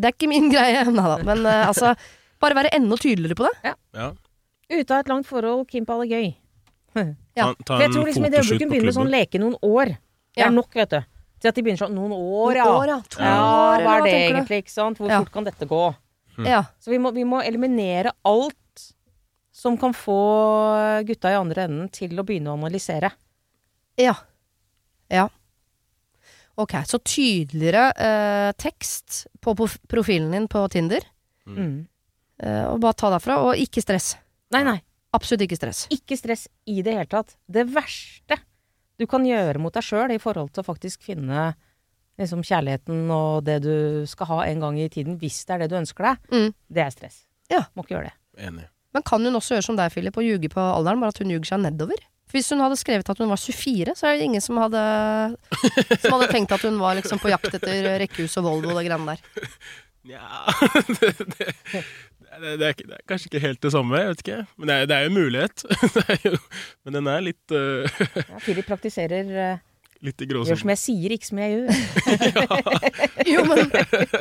[0.00, 0.84] det er ikke min greie.
[0.88, 1.18] Nei da.
[1.28, 1.90] Men uh, altså
[2.40, 3.74] Bare være enda tydeligere på det.
[3.92, 4.08] Ja.
[4.72, 6.30] Ute av et langt forhold, Kim Palle gøy.
[7.36, 7.50] Ja.
[7.52, 9.56] Ta, ta For jeg tror liksom i det øyeblikket hun begynner med sånn leke noen
[9.68, 9.90] år.
[10.32, 10.46] Det Ja.
[10.48, 11.00] er nok, vet du.
[11.44, 12.64] Til at de begynner sånn Noen år, ja.
[12.64, 12.98] Noen år, ja.
[13.12, 14.96] To Ja, år, hva er det egentlig, ikke sant?
[14.96, 15.18] Hvor Ja.
[15.20, 15.82] fort kan dette gå?
[16.48, 16.62] Ja.
[16.80, 18.56] Så vi må, vi må eliminere alt
[19.56, 20.16] som kan få
[21.08, 23.08] gutta i andre enden til å begynne å analysere.
[23.96, 24.12] Ja.
[25.08, 25.28] Ja.
[26.60, 29.54] Ok, så tydeligere eh, tekst på
[29.88, 31.04] profilen din på Tinder.
[31.46, 31.86] Mm.
[32.42, 33.38] eh, og bare ta derfra.
[33.44, 34.14] Og ikke stress.
[34.52, 34.78] Nei, nei.
[35.16, 35.84] Absolutt ikke stress.
[35.94, 37.36] Ikke stress i det hele tatt.
[37.48, 38.36] Det verste
[39.00, 41.50] du kan gjøre mot deg sjøl i forhold til å faktisk finne
[42.20, 45.70] liksom, kjærligheten og det du skal ha en gang i tiden, hvis det er det
[45.72, 46.54] du ønsker deg, Mm.
[46.72, 47.18] det er stress.
[47.52, 47.66] Ja.
[47.76, 48.16] Må ikke gjøre det.
[48.48, 48.64] Enig.
[48.96, 51.32] Men kan hun også gjøre som deg, Philip, og ljuge på alderen, bare at hun
[51.34, 52.00] ljuger seg nedover?
[52.26, 54.82] For hvis hun hadde skrevet at hun var 24, så er det ingen som hadde,
[56.00, 58.86] som hadde tenkt at hun var liksom på jakt etter rekkehus og Volvo og det
[58.88, 59.44] greiene der.
[60.06, 60.22] Nja
[60.88, 61.52] det, det,
[62.40, 64.40] det, det, er, kanskje ikke helt det samme, jeg vet ikke.
[64.56, 65.64] Men det er, det er jo en mulighet.
[65.96, 66.34] Det er jo,
[66.86, 69.64] men den er litt, uh, Ja, Philip praktiserer eh,
[70.04, 71.70] litt i Gjør som jeg sier, ikke som jeg gjør.
[73.32, 73.62] Jo, men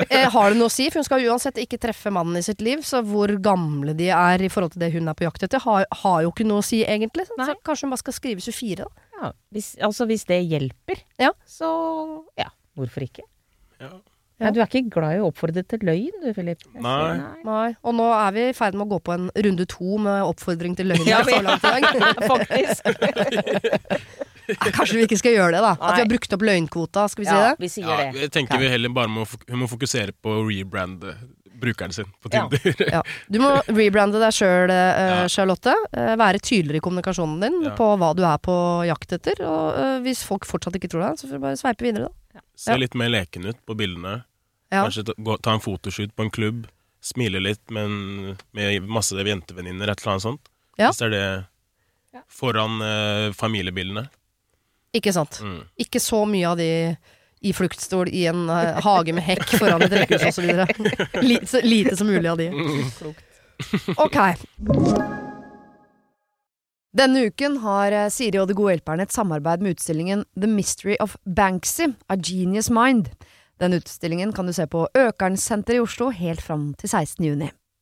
[0.09, 0.87] eh, har det noe å si?
[0.89, 4.45] For hun skal uansett ikke treffe mannen i sitt liv, så hvor gamle de er
[4.45, 6.65] i forhold til det hun er på jakt etter, har, har jo ikke noe å
[6.65, 7.27] si egentlig.
[7.29, 9.05] Så kanskje hun bare skal skrive 24, da.
[9.15, 11.31] Ja, hvis, altså hvis det hjelper, Ja.
[11.47, 11.69] så
[12.39, 13.23] ja, hvorfor ikke?
[13.79, 13.93] Ja.
[14.41, 16.65] Ja, du er ikke glad i å oppfordre til løgn du, Filip?
[16.75, 17.13] Nei.
[17.47, 17.69] Nei.
[17.87, 20.75] Og nå er vi i ferd med å gå på en runde to med oppfordring
[20.75, 21.07] til løgn.
[21.07, 22.19] Ja, så langt i dag.
[22.33, 22.83] Faktisk.
[24.49, 25.71] Ja, Kanskje vi ikke skal gjøre det, da.
[25.79, 27.55] At vi har brukt opp løgnkvota, skal vi si Ja, det?
[27.63, 28.21] vi sier Ja, det.
[28.25, 29.25] jeg tenker vi heller bare må,
[29.57, 31.15] må fokusere på å rebrande
[31.55, 32.59] brukeren sin på Tinder.
[32.97, 33.01] Ja.
[33.31, 35.71] Du må rebrande deg sjøl, uh, Charlotte.
[35.95, 37.73] Uh, være tydeligere i kommunikasjonen din Ja.
[37.79, 38.55] på hva du er på
[38.89, 39.39] jakt etter.
[39.47, 42.43] Og uh, hvis folk fortsatt ikke tror deg, så får du bare sveipe videre, da.
[42.59, 44.17] Se litt mer leken ut på bildene.
[44.73, 44.83] Ja.
[44.83, 46.65] Kanskje ta, gå, ta en fotoshoot på en klubb.
[47.05, 50.47] Smile litt med, med masse jentevenninner, et eller annet sånt.
[50.75, 50.89] Ja.
[50.89, 54.07] Hvis det er det foran eh, familiebildene.
[54.95, 55.41] Ikke sant?
[55.43, 55.59] Mm.
[55.85, 56.71] Ikke så mye av de
[57.45, 60.47] i fluktstol i en uh, hage med hekk foran et rekkehus osv.
[61.29, 62.49] Lite, så lite som mulig av de.
[64.01, 64.17] Ok.
[66.95, 70.95] Denne uken har eh, Siri og De gode hjelperne et samarbeid med utstillingen The Mystery
[71.03, 73.11] of Banksy, A Genius Mind.
[73.59, 77.25] Den utstillingen kan du se på Økernsenteret i Oslo helt fram til 16.
[77.25, 77.51] juni.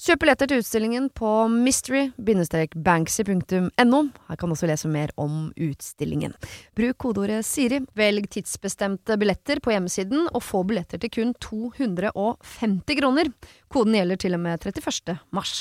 [0.00, 3.98] Kjøp billetter til utstillingen på mystery-banksy.no.
[4.30, 6.32] Her kan du også lese mer om utstillingen.
[6.78, 13.26] Bruk kodeordet Siri, velg tidsbestemte billetter på hjemmesiden, og få billetter til kun 250 kroner.
[13.68, 15.20] Koden gjelder til og med 31.
[15.36, 15.52] mars.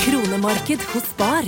[0.00, 1.44] Kronemarked hos Bar.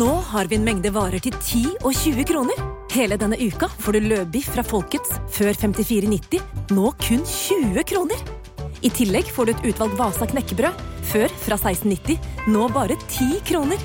[0.00, 2.56] Nå har vi en mengde varer til 10 og 20 kroner.
[2.96, 6.40] Hele denne uka får du løbiff fra Folkets før 54,90,
[6.72, 8.37] nå kun 20 kroner.
[8.78, 12.18] I tillegg får du et utvalgt Vasa knekkebrød, før fra 16,90,
[12.52, 13.80] nå bare 10 kroner.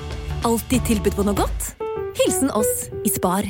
[0.46, 1.72] Alltid tilbud på noe godt.
[2.20, 3.48] Hilsen oss i Spar.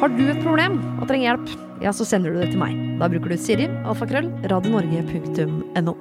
[0.00, 1.50] Har du et problem og trenger hjelp,
[1.82, 2.78] ja, så sender du det til meg.
[3.00, 5.96] Da bruker du Siri, alfakrøll, radionorge.no.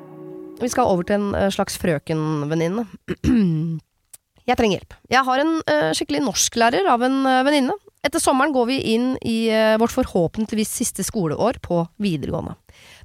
[0.60, 2.86] Vi skal over til en eh, slags frøkenvenninne.
[4.50, 4.96] Jeg trenger hjelp.
[5.10, 7.76] Jeg har en eh, skikkelig norsklærer av en eh, venninne.
[8.00, 12.54] Etter sommeren går vi inn i eh, vårt forhåpentligvis siste skoleår på videregående.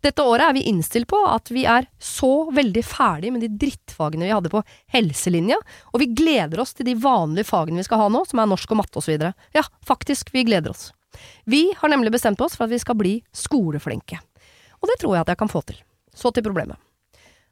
[0.05, 4.29] Dette året er vi innstilt på at vi er så veldig ferdig med de drittfagene
[4.29, 4.63] vi hadde på
[4.95, 5.59] helselinja,
[5.91, 8.71] og vi gleder oss til de vanlige fagene vi skal ha nå, som er norsk
[8.71, 9.27] og matte osv.
[9.57, 10.93] Ja, faktisk, vi gleder oss.
[11.45, 14.23] Vi har nemlig bestemt oss for at vi skal bli skoleflinke.
[14.79, 15.83] Og det tror jeg at jeg kan få til.
[16.15, 16.79] Så til problemet.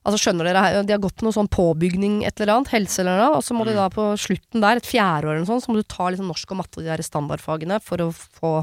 [0.03, 3.37] Altså skjønner dere, De har gått noe sånn påbygning et eller annet, helse eller noe,
[3.39, 5.71] og så må de da på slutten der, et fjerde år eller noe sånt, så
[5.71, 8.55] må du ta liksom norsk og matte og de der standardfagene for å få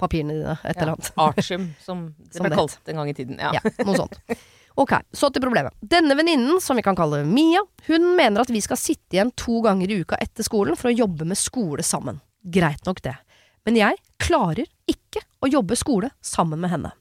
[0.00, 1.10] papirene dine, et eller annet.
[1.28, 3.42] Artium, som det ble kalt en gang i tiden.
[3.42, 3.52] Ja.
[3.58, 4.16] Ja, noe sånt.
[4.78, 5.74] Ok, så til problemet.
[5.82, 9.58] Denne venninnen, som vi kan kalle Mia, hun mener at vi skal sitte igjen to
[9.66, 12.20] ganger i uka etter skolen for å jobbe med skole sammen.
[12.46, 13.16] Greit nok det.
[13.66, 16.94] Men jeg klarer ikke å jobbe skole sammen med henne.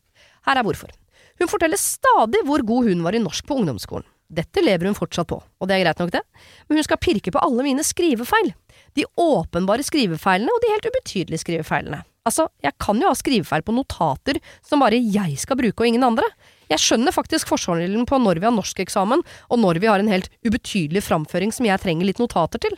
[0.49, 0.89] Her er hvorfor.
[1.37, 4.07] Hun forteller stadig hvor god hun var i norsk på ungdomsskolen.
[4.27, 6.21] Dette lever hun fortsatt på, og det er greit nok det,
[6.67, 8.51] men hun skal pirke på alle mine skrivefeil.
[8.99, 12.01] De åpenbare skrivefeilene og de helt ubetydelige skrivefeilene.
[12.27, 16.03] Altså, jeg kan jo ha skrivefeil på notater som bare jeg skal bruke og ingen
[16.03, 16.27] andre.
[16.67, 20.27] Jeg skjønner faktisk forskjellen på når vi har norskeksamen og når vi har en helt
[20.43, 22.75] ubetydelig framføring som jeg trenger litt notater til.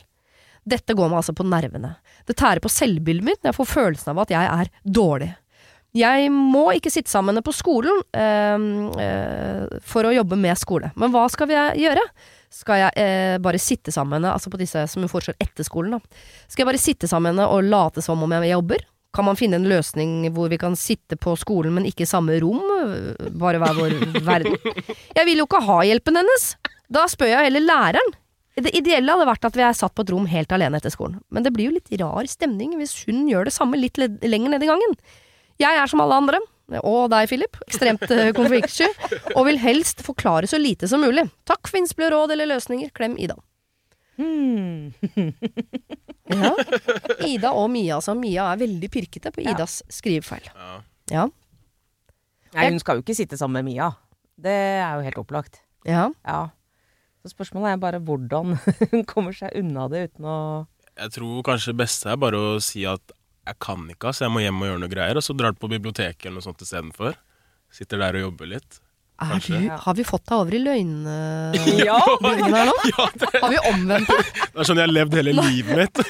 [0.70, 1.96] Dette går meg altså på nervene.
[2.28, 5.32] Det tærer på selvbildet mitt når jeg får følelsen av at jeg er dårlig.
[5.96, 8.66] Jeg må ikke sitte sammen på skolen eh,
[9.02, 10.92] eh, for å jobbe med skole.
[10.94, 12.04] Men hva skal jeg gjøre?
[12.50, 16.22] Skal jeg eh, bare sitte sammen altså på disse som hun foreslår etter skolen, da.
[16.46, 18.86] Skal jeg bare sitte sammen og late som om jeg jobber?
[19.14, 22.38] Kan man finne en løsning hvor vi kan sitte på skolen, men ikke i samme
[22.42, 22.62] rom?
[23.42, 23.96] Bare hver vår
[24.30, 24.58] verden.
[25.16, 26.52] Jeg vil jo ikke ha hjelpen hennes!
[26.90, 28.14] Da spør jeg heller læreren.
[28.60, 31.20] Det ideelle hadde vært at vi er satt på et rom helt alene etter skolen,
[31.32, 34.66] men det blir jo litt rar stemning hvis hun gjør det samme litt lenger ned
[34.66, 34.96] i gangen.
[35.60, 36.40] Jeg er som alle andre,
[36.80, 38.88] og deg, Philip, ekstremt eh, konfliktsky,
[39.34, 41.26] og vil helst forklare så lite som mulig.
[41.48, 42.92] Takk for innspill og råd eller løsninger.
[42.96, 43.36] Klem Ida.
[44.20, 44.92] Hmm.
[46.30, 46.52] Ja.
[47.32, 48.14] Ida og Mia, altså.
[48.18, 50.46] Mia er veldig pirkete på Idas skrivefeil.
[50.54, 50.78] Ja.
[51.10, 51.26] Ja.
[52.54, 53.90] Nei, hun skal jo ikke sitte sammen med Mia.
[54.40, 55.60] Det er jo helt opplagt.
[55.88, 56.08] ja.
[56.26, 56.48] Ja.
[57.20, 58.54] Så spørsmålet er bare hvordan
[58.94, 60.36] hun kommer seg unna det uten å
[60.96, 63.12] Jeg tror kanskje det beste er bare å si at
[63.48, 64.20] jeg kan ikke, ass.
[64.24, 65.16] Jeg må hjem og gjøre noe greier.
[65.16, 67.12] Og så drar du på biblioteket eller noe sånt istedenfor.
[67.72, 68.80] Sitter der og jobber litt.
[69.20, 69.52] Er du,
[69.84, 71.98] har vi fått deg over i løgnbyen Ja!
[72.24, 72.72] her nå?
[73.42, 74.30] Har vi omvendt deg?
[74.54, 76.00] Det er sånn jeg har levd hele livet mitt.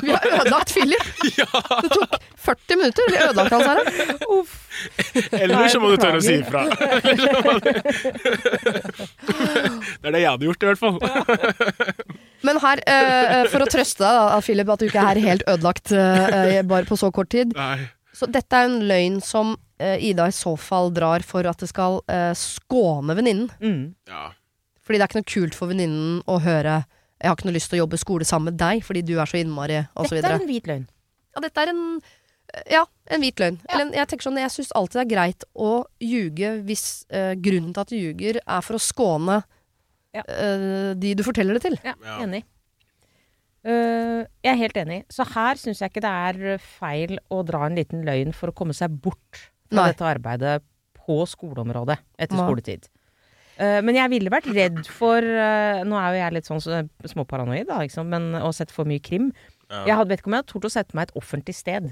[0.00, 1.04] Vi har ødelagt Philip.
[1.20, 2.16] Det tok
[2.46, 3.04] 40 minutter.
[3.12, 3.78] Vi ødelagt hans her.
[5.42, 6.64] Eller så må du tørre å si ifra.
[10.00, 10.96] Det er det jeg hadde gjort, i hvert fall.
[12.44, 15.92] Men her, uh, for å trøste deg, da, Philip, at du ikke er helt ødelagt
[15.96, 17.54] uh, bare på så kort tid.
[17.56, 17.86] Nei.
[18.14, 21.70] Så dette er en løgn som uh, Ida i så fall drar for at det
[21.72, 22.02] skal
[22.38, 23.48] skåne venninnen.
[23.60, 23.94] Mm.
[24.10, 24.28] Ja.
[24.84, 26.82] Fordi det er ikke noe kult for venninnen å høre
[27.24, 29.24] 'jeg har ikke noe lyst til å jobbe skole sammen med deg fordi du er
[29.24, 30.82] så innmari', og så Dette er en hvit løgn.
[31.32, 32.02] Ja, dette er en
[32.70, 33.56] ja, en hvit løgn.
[33.68, 35.70] Eller, jeg tenker sånn, jeg syns alltid det er greit å
[36.02, 39.40] ljuge hvis eh, grunnen til at du ljuger, er for å skåne
[40.14, 40.22] Ja.
[40.28, 41.78] eh, de du forteller det til.
[41.84, 42.18] Ja, Ja.
[42.24, 42.44] enig.
[43.64, 44.98] Uh, jeg er helt enig.
[45.08, 48.56] Så her syns jeg ikke det er feil å dra en liten løgn for å
[48.56, 49.38] komme seg bort
[49.70, 49.86] fra Nei.
[49.92, 50.58] dette arbeidet
[50.98, 52.44] på skoleområdet etter Nei.
[52.44, 52.90] skoletid.
[53.56, 56.60] Uh, men jeg ville vært redd for uh, Nå er jo jeg litt sånn
[57.08, 59.30] småparanoid, da, liksom, men å sette for mye krim.
[59.70, 59.84] Ja.
[59.88, 61.88] Jeg hadde vet ikke om jeg hadde tort å sette meg et offentlig sted.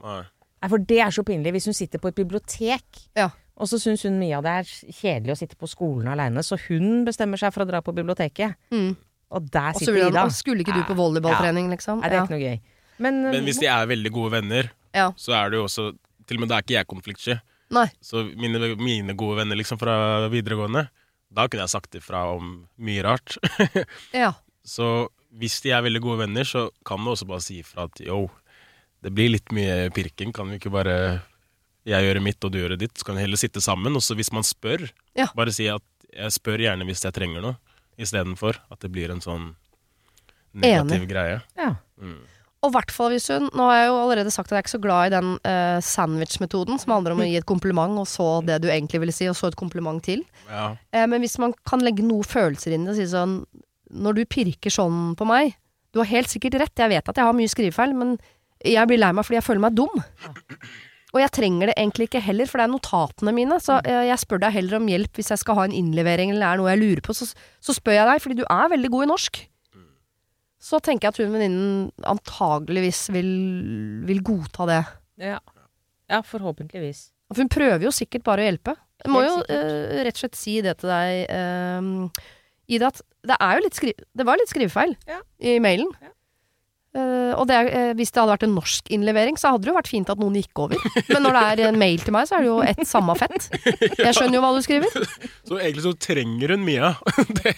[0.00, 0.22] Nei.
[0.60, 1.52] Nei, For det er så pinlig.
[1.56, 2.84] Hvis hun sitter på et bibliotek,
[3.18, 3.28] Ja.
[3.60, 6.56] Og så syns hun mye av det er kjedelig å sitte på skolen aleine, så
[6.68, 8.56] hun bestemmer seg for å dra på biblioteket.
[8.72, 8.94] Mm.
[9.30, 10.24] Og der Og så sitter han, Ida.
[10.26, 12.00] «Å, skulle ikke du på volleyballtrening, liksom?
[12.02, 12.60] Nei, det er ikke noe gøy.
[13.00, 15.10] Men, Men hvis de er veldig gode venner, Ja.
[15.16, 15.84] så er det jo også
[16.26, 17.34] Til og med da er ikke jeg konfliktsky.
[17.74, 17.86] Nei.
[18.02, 20.84] Så mine, mine gode venner liksom fra videregående,
[21.32, 23.36] da kunne jeg sagt ifra om mye rart.
[24.14, 24.32] Ja.
[24.66, 27.98] Så hvis de er veldig gode venner, så kan du også bare si ifra at
[28.02, 28.28] yo,
[29.02, 30.30] det blir litt mye pirking.
[30.34, 30.96] Kan vi ikke bare
[31.88, 32.96] jeg gjøre mitt og du gjøre ditt?
[32.98, 33.94] Så kan vi heller sitte sammen.
[33.96, 35.28] Og så hvis man spør, Ja.
[35.34, 37.56] bare si at jeg spør gjerne hvis jeg trenger noe,
[37.98, 39.54] istedenfor at det blir en sånn
[40.54, 41.40] negativ greie.
[41.56, 41.76] ja.
[42.60, 44.64] Og i hvert fall hvis hun Nå har jeg jo allerede sagt at jeg er
[44.66, 48.08] ikke så glad i den uh, sandwich-metoden, som handler om å gi et kompliment, og
[48.10, 50.26] så det du egentlig ville si, og så et kompliment til.
[50.50, 50.74] Ja.
[50.92, 53.38] Uh, men hvis man kan legge noe følelser inn i det og si sånn
[53.90, 55.56] Når du pirker sånn på meg
[55.90, 58.18] Du har helt sikkert rett, jeg vet at jeg har mye skrivefeil, men
[58.60, 60.02] jeg blir lei meg fordi jeg føler meg dum.
[61.10, 63.58] Og jeg trenger det egentlig ikke heller, for det er notatene mine.
[63.62, 66.44] Så eh, jeg spør deg heller om hjelp hvis jeg skal ha en innlevering eller
[66.44, 67.16] det er noe jeg lurer på.
[67.18, 69.40] Så, så spør jeg deg, fordi du er veldig god i norsk.
[70.60, 73.30] Så tenker jeg at hun venninnen antageligvis vil,
[74.06, 74.82] vil godta det.
[75.24, 75.38] Ja.
[76.12, 77.08] ja, forhåpentligvis.
[77.32, 78.76] For hun prøver jo sikkert bare å hjelpe.
[79.00, 82.28] Jeg må jo eh, rett og slett si det til deg, uh,
[82.70, 85.22] Ida, at det er jo litt skri Det var litt skrivefeil Ja.
[85.40, 85.88] i mailen.
[86.04, 86.12] Ja.
[86.90, 89.78] Eh, og det eh, hvis det hadde vært en norsk innlevering, så hadde det jo
[89.78, 90.80] vært fint at noen gikk over.
[91.12, 93.46] Men når det er en mail til meg, så er det jo ett samme fett.
[94.00, 95.10] Jeg skjønner jo hva du skriver.
[95.48, 96.94] Så egentlig så trenger hun Mia.
[97.40, 97.54] det,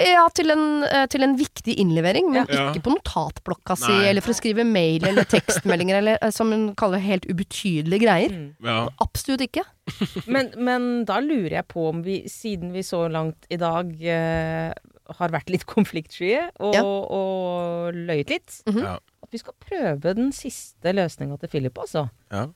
[0.00, 2.68] Ja, til en, uh, til en viktig innlevering, men Ja.
[2.70, 4.06] ikke på notatblokka si, Nei.
[4.08, 8.32] eller for å skrive mail eller tekstmeldinger, eller som hun kaller helt ubetydelige greier.
[8.32, 8.46] Mm.
[8.64, 8.78] ja.
[9.02, 9.64] Absolutt ikke.
[10.30, 13.90] Men, men da lurer jeg på om vi, siden vi så langt i dag
[15.18, 16.82] har vært litt konfliktsky og, Ja.
[16.84, 18.82] og løyet litt, Mhm.
[18.82, 18.94] Ja.
[19.22, 22.08] at vi skal prøve den siste løsninga til Philip, altså.
[22.30, 22.46] Ja.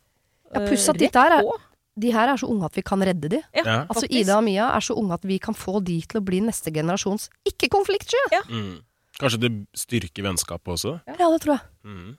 [0.55, 2.83] Ja, Eh, pluss at rett dette her er- De her er så unge at vi
[2.83, 3.37] kan redde de.
[3.55, 3.87] Ja, Ja.
[3.87, 4.21] Altså faktisk.
[4.21, 6.73] Ida og Mia er så unge at vi kan få de til å bli neste
[6.75, 8.17] generasjons ikke-konfliktsky.
[8.51, 8.81] Mm.
[9.21, 11.01] Kanskje det styrker vennskapet også?
[11.07, 11.61] Ja, det tror jeg.
[11.85, 12.17] Mm.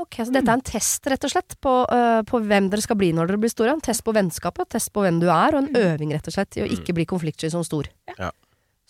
[0.00, 2.96] Ok, Så dette er en test, rett og slett, på, uh, på hvem dere skal
[2.96, 3.68] bli når dere blir store.
[3.74, 6.56] En test på vennskapet, test på hvem du er, og en øving, rett og slett,
[6.56, 7.84] i å ikke bli konfliktsky som stor.
[8.18, 8.30] Ja.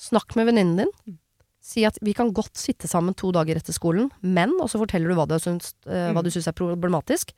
[0.01, 1.19] Snakk med venninnen din.
[1.61, 5.13] Si at vi kan godt sitte sammen to dager etter skolen, men Og så forteller
[5.13, 7.35] du hva du syns, uh, hva du syns er problematisk.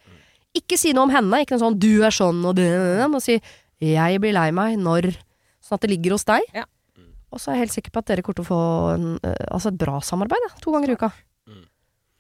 [0.55, 1.43] Ikke si noe om henne.
[1.43, 2.71] Ikke noe sånn 'du er sånn' og det
[3.11, 3.41] Men si
[3.81, 5.17] 'jeg blir lei meg når'
[5.63, 6.43] Sånn at det ligger hos deg.
[6.55, 6.65] Ja.
[7.33, 9.47] Og så er jeg helt sikker på at dere kommer til å få en, uh,
[9.55, 11.13] altså et bra samarbeid, ja, to ganger i uka.
[11.49, 11.65] Mm.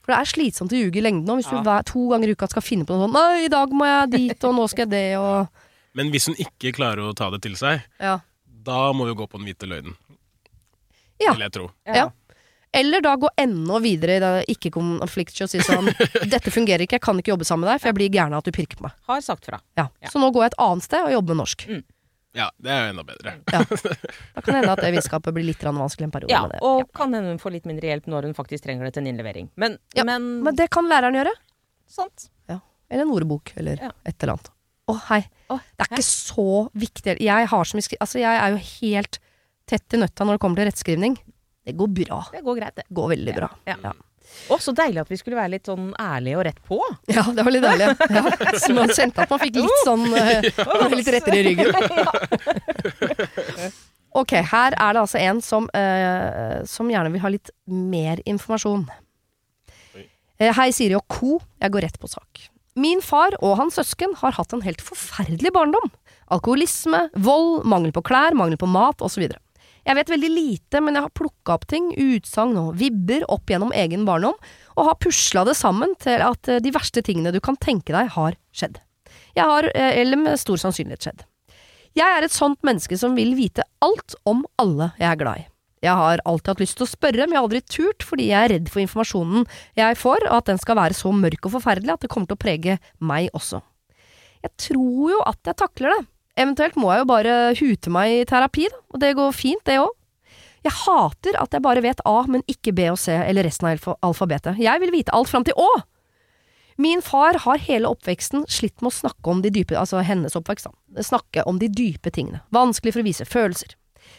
[0.02, 1.58] For det er slitsomt å ljuge i lengden òg, hvis Ja.
[1.58, 3.12] du hver, to ganger i uka skal finne på noe sånt.
[3.12, 5.48] Nei, i dag må jeg dit, og nå skal jeg det, og
[5.94, 8.20] Men hvis hun ikke klarer å ta det til seg, Ja.
[8.64, 9.96] da må vi gå på den hvite løgnen.
[11.20, 11.32] Ja.
[11.34, 11.70] Vil jeg tro.
[11.86, 12.10] Ja.
[12.72, 15.90] Eller da gå enda videre i det ikke-konflikt og si sånn
[16.32, 18.40] Dette fungerer ikke, jeg kan ikke jobbe sammen med deg, for jeg blir gæren av
[18.40, 18.94] at du pirker på meg.
[19.10, 19.58] Har sagt fra.
[19.76, 19.90] Ja.
[20.00, 20.08] Ja.
[20.08, 21.66] Så nå går jeg et annet sted og jobber med norsk.
[22.32, 23.34] Ja, det er jo enda bedre.
[23.52, 26.32] Da kan det hende at det vennskapet blir litt vanskelig en periode.
[26.32, 26.62] Ja, med det.
[26.64, 29.10] og kan hende hun får litt mindre hjelp når hun faktisk trenger det til en
[29.12, 29.50] innlevering.
[29.60, 31.34] Men, Ja, men, Men det kan læreren gjøre.
[31.92, 32.30] sant.
[32.92, 33.88] Eller en ordbok, eller Ja.
[34.04, 34.48] et eller annet.
[34.88, 35.20] Å, hei.
[35.48, 36.44] Å, Det er ikke så
[36.76, 37.14] viktig.
[37.24, 37.96] Jeg har så mye skri...
[38.04, 39.18] Altså, jeg er jo helt
[39.72, 41.18] tett i nøtta når det kommer til rettskrivning.
[41.62, 42.22] Det går bra.
[42.32, 42.88] Det går greit, det.
[42.90, 43.48] Går veldig bra.
[43.70, 43.94] Ja.
[44.50, 46.78] Å, så deilig at vi skulle være litt sånn ærlige og rett på.
[47.12, 47.88] Ja, det var litt deilig.
[48.16, 48.22] Ja.
[48.58, 50.42] Så man kjente at man fikk litt sånn eh,
[50.96, 51.70] Litt rettere i ryggen.
[54.12, 58.82] Ok, her er det altså en som, uh, som gjerne vil ha litt mer informasjon.
[59.96, 61.38] Uh, hei, Siri og co.
[61.62, 62.42] Jeg går rett på sak.
[62.76, 65.88] Min far og hans søsken har hatt en helt forferdelig barndom.
[66.28, 69.24] Alkoholisme, vold, mangel på klær, mangel på mat osv.
[69.82, 73.74] Jeg vet veldig lite, men jeg har plukka opp ting, utsagn og vibber opp gjennom
[73.74, 74.36] egen barndom,
[74.76, 78.12] og har pusla det sammen til at eh, de verste tingene du kan tenke deg,
[78.14, 78.78] har skjedd.
[79.34, 81.24] Jeg har, eh, eller med stor sannsynlighet skjedd.
[81.98, 85.48] Jeg er et sånt menneske som vil vite alt om alle jeg er glad i.
[85.82, 88.38] Jeg har alltid hatt lyst til å spørre, men jeg har aldri turt fordi jeg
[88.38, 91.96] er redd for informasjonen jeg får, og at den skal være så mørk og forferdelig
[91.96, 93.60] at det kommer til å prege meg også.
[94.46, 96.02] Jeg tror jo at jeg takler det.
[96.38, 99.80] Eventuelt må jeg jo bare hute meg i terapi, da, og det går fint, det
[99.82, 99.92] òg.
[100.62, 103.96] Jeg hater at jeg bare vet A, men ikke B og C eller resten av
[104.06, 104.60] alfabetet.
[104.62, 105.70] Jeg vil vite alt fram til Å!
[106.80, 110.70] Min far har hele oppveksten slitt med å snakke om de dype, altså hennes oppvekst,
[110.70, 111.04] da.
[111.04, 112.40] Snakke om de dype tingene.
[112.54, 113.74] Vanskelig for å vise følelser.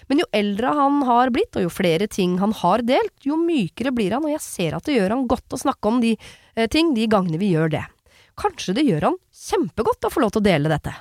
[0.07, 3.93] Men jo eldre han har blitt, og jo flere ting han har delt, jo mykere
[3.95, 6.69] blir han, og jeg ser at det gjør han godt å snakke om de eh,
[6.71, 7.83] ting de gangene vi gjør det.
[8.39, 10.93] Kanskje det gjør han kjempegodt å få lov til å dele dette.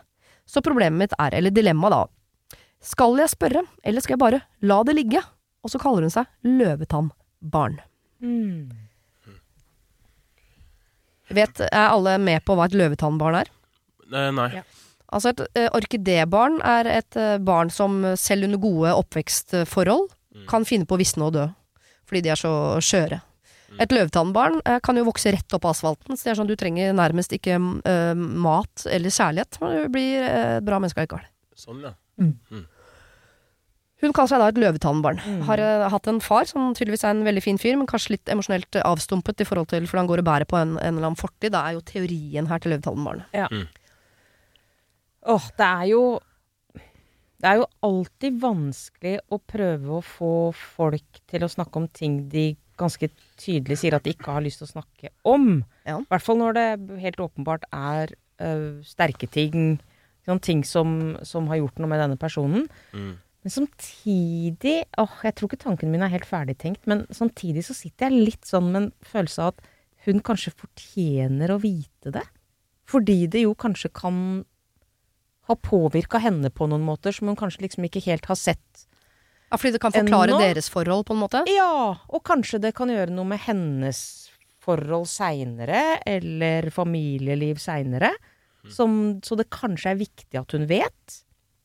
[0.49, 4.81] Så problemet mitt er, eller dilemmaet da, skal jeg spørre, eller skal jeg bare la
[4.89, 5.23] det ligge?
[5.63, 7.77] Og så kaller hun seg Løvetannbarn.
[11.33, 13.51] Vet, er alle med på hva et løvetannbarn er?
[14.13, 14.49] Eh, nei.
[14.59, 14.65] Ja.
[15.13, 20.47] Altså et uh, orkidébarn er et uh, barn som selv under gode oppvekstforhold Mm.
[20.49, 21.43] kan finne på å visne og dø.
[22.09, 23.19] Fordi de er så skjøre.
[23.81, 26.57] Et løvetannbarn eh, kan jo vokse rett opp av asfalten, så det er sånn du
[26.61, 29.59] trenger nærmest ikke eh, mat eller kjærlighet.
[29.63, 31.25] Men du blir eh, et bra menneske likevel.
[31.57, 31.95] Sånn, ja.
[34.03, 35.21] Hun kaller seg da et løvetannbarn.
[35.23, 35.43] Mm.
[35.47, 38.33] Har eh, hatt en far som tydeligvis er en veldig fin fyr, men kanskje litt
[38.35, 41.21] emosjonelt avstumpet i forhold til fordi han går og bærer på en, en eller annen
[41.21, 41.53] fortid.
[41.55, 43.31] Det er jo teorien her til løvetannbarnet.
[45.33, 46.03] Åh, det er jo
[47.43, 52.21] Det er jo alltid vanskelig å prøve å få folk til å snakke om ting
[52.31, 52.53] de
[52.83, 53.09] ganske
[53.41, 55.63] tydelig sier at de ikke har lyst til å snakke om.
[55.87, 55.99] Ja.
[56.01, 56.69] I hvert fall når det
[57.03, 59.79] helt åpenbart er uh, sterke ting.
[60.27, 62.69] Sånn ting som, som har gjort noe med denne personen.
[62.95, 63.15] Mm.
[63.43, 68.07] Men samtidig åh, Jeg tror ikke tanken min er helt ferdigtenkt, men samtidig så sitter
[68.07, 69.67] jeg litt sånn med en følelse av at
[70.07, 72.23] hun kanskje fortjener å vite det.
[72.91, 74.17] Fordi det jo kanskje kan
[75.51, 78.87] ha påvirka henne på noen måter som hun kanskje liksom ikke helt har sett.
[79.53, 80.41] Ja, fordi det kan forklare Ennå?
[80.41, 81.43] deres forhold, på en måte?
[81.53, 83.99] Ja, og kanskje det kan gjøre noe med hennes
[84.63, 88.13] forhold seinere, eller familieliv seinere.
[88.63, 89.21] Mm.
[89.27, 91.17] Så det kanskje er viktig at hun vet.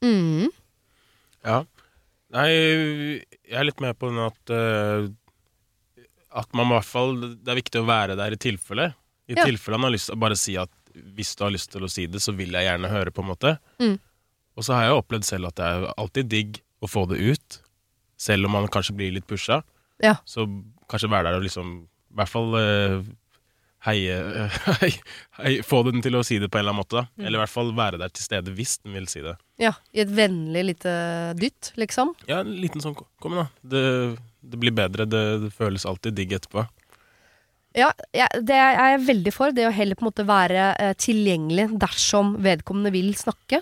[0.04, 0.50] Mm.
[1.46, 1.62] Ja.
[2.36, 5.06] Nei, jeg er litt med på den at uh,
[6.36, 8.90] At man i hvert fall Det er viktig å være der i tilfelle.
[9.32, 9.46] I Ja.
[9.48, 10.74] tilfelle han har lyst til å bare si at
[11.16, 13.30] hvis du har lyst til å si det, så vil jeg gjerne høre, på en
[13.32, 13.54] måte.
[13.80, 13.96] Mm.
[14.58, 17.58] Og så har jeg opplevd selv at det er alltid digg å få det ut.
[18.18, 19.62] Selv om man kanskje blir litt pusha.
[20.04, 20.18] Ja.
[20.26, 20.48] Så
[20.90, 23.08] kanskje være der og liksom I hvert fall uh,
[23.88, 24.18] heie,
[24.80, 24.92] hei,
[25.40, 27.02] hei, Få den til å si det på en eller annen måte.
[27.02, 27.26] Da.
[27.26, 29.36] Eller i hvert fall være der til stede hvis den vil si det.
[29.62, 30.96] Ja, I et vennlig lite
[31.40, 32.14] dytt, liksom.
[32.30, 33.70] Ja, en liten sånn Kom igjen, da.
[33.74, 33.86] Det,
[34.54, 35.08] det blir bedre.
[35.10, 36.68] Det, det føles alltid digg etterpå.
[37.78, 39.54] Ja, ja, det er jeg veldig for.
[39.54, 43.60] Det å heller på en måte være eh, tilgjengelig dersom vedkommende vil snakke.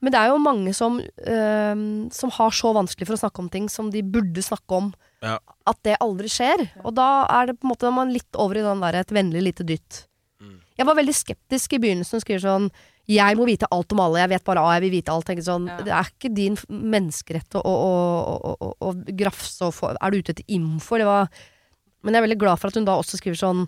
[0.00, 1.82] Men det er jo mange som, eh,
[2.16, 5.38] som har så vanskelig for å snakke om ting som de burde snakke om, Ja.
[5.68, 6.70] at det aldri skjer.
[6.84, 9.42] Og da er det på en måte man litt over i den der et vennlig
[9.50, 10.06] lite dytt.
[10.40, 10.56] Mm.
[10.78, 12.70] Jeg var veldig skeptisk i begynnelsen og skriver sånn
[13.10, 15.26] jeg må vite alt om alle, jeg vet bare A, jeg vil vite alt.
[15.44, 15.76] Sånn, Ja.
[15.82, 17.92] Det er ikke din menneskerett å, å,
[18.38, 21.28] å, å, å grafse og få Er du ute etter info, eller hva?
[22.02, 23.66] Men jeg er veldig glad for at hun da også skriver sånn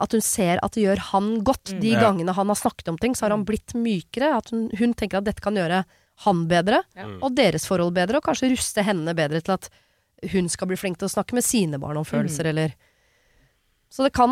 [0.00, 1.72] at hun ser at det gjør han godt.
[1.74, 1.80] Mm.
[1.82, 2.00] De Ja.
[2.04, 4.36] gangene han har snakket om ting, så har han blitt mykere.
[4.38, 5.84] At hun, hun tenker at dette kan gjøre
[6.26, 7.06] han bedre, Ja.
[7.22, 9.70] og deres forhold bedre, og kanskje ruste henne bedre til at
[10.30, 12.74] hun skal bli flink til å snakke med sine barn om følelser, eller
[13.90, 14.30] Så det kan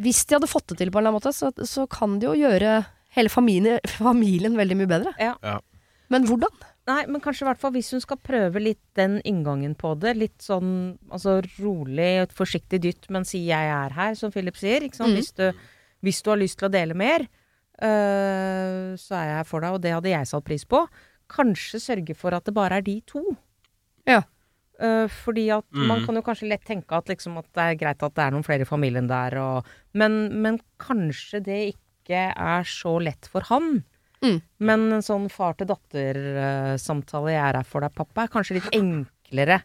[0.00, 2.26] Hvis de hadde fått det til på en eller annen måte, så, så kan det
[2.26, 2.84] jo gjøre
[3.14, 5.12] hele familien, familien veldig mye bedre.
[5.20, 5.36] Ja.
[5.42, 5.60] Ja.
[6.10, 6.50] Men hvordan?
[6.86, 10.16] Nei, men kanskje i hvert fall hvis hun skal prøve litt den inngangen på det.
[10.20, 14.80] Litt sånn altså rolig, et forsiktig dytt, men si 'jeg er her', som Philip sier.
[14.84, 15.10] Ikke sant?
[15.14, 15.16] Mhm.
[15.16, 15.52] Hvis, du,
[16.02, 17.20] hvis du har lyst til å dele mer,
[17.82, 20.84] øh, så er jeg her for deg, og det hadde jeg satt pris på.
[21.30, 23.22] Kanskje sørge for at det bare er de to.
[24.06, 24.22] Ja.
[24.82, 26.06] Uh, fordi at man Mhm.
[26.06, 28.42] kan jo kanskje lett tenke at, liksom, at det er greit at det er noen
[28.44, 29.64] flere i familien der, og,
[29.94, 33.84] men, men kanskje det ikke er så lett for han.
[34.24, 34.38] Mm.
[34.64, 39.62] Men en sånn far-til-datter-samtale 'jeg er her for deg, pappa', er kanskje litt enklere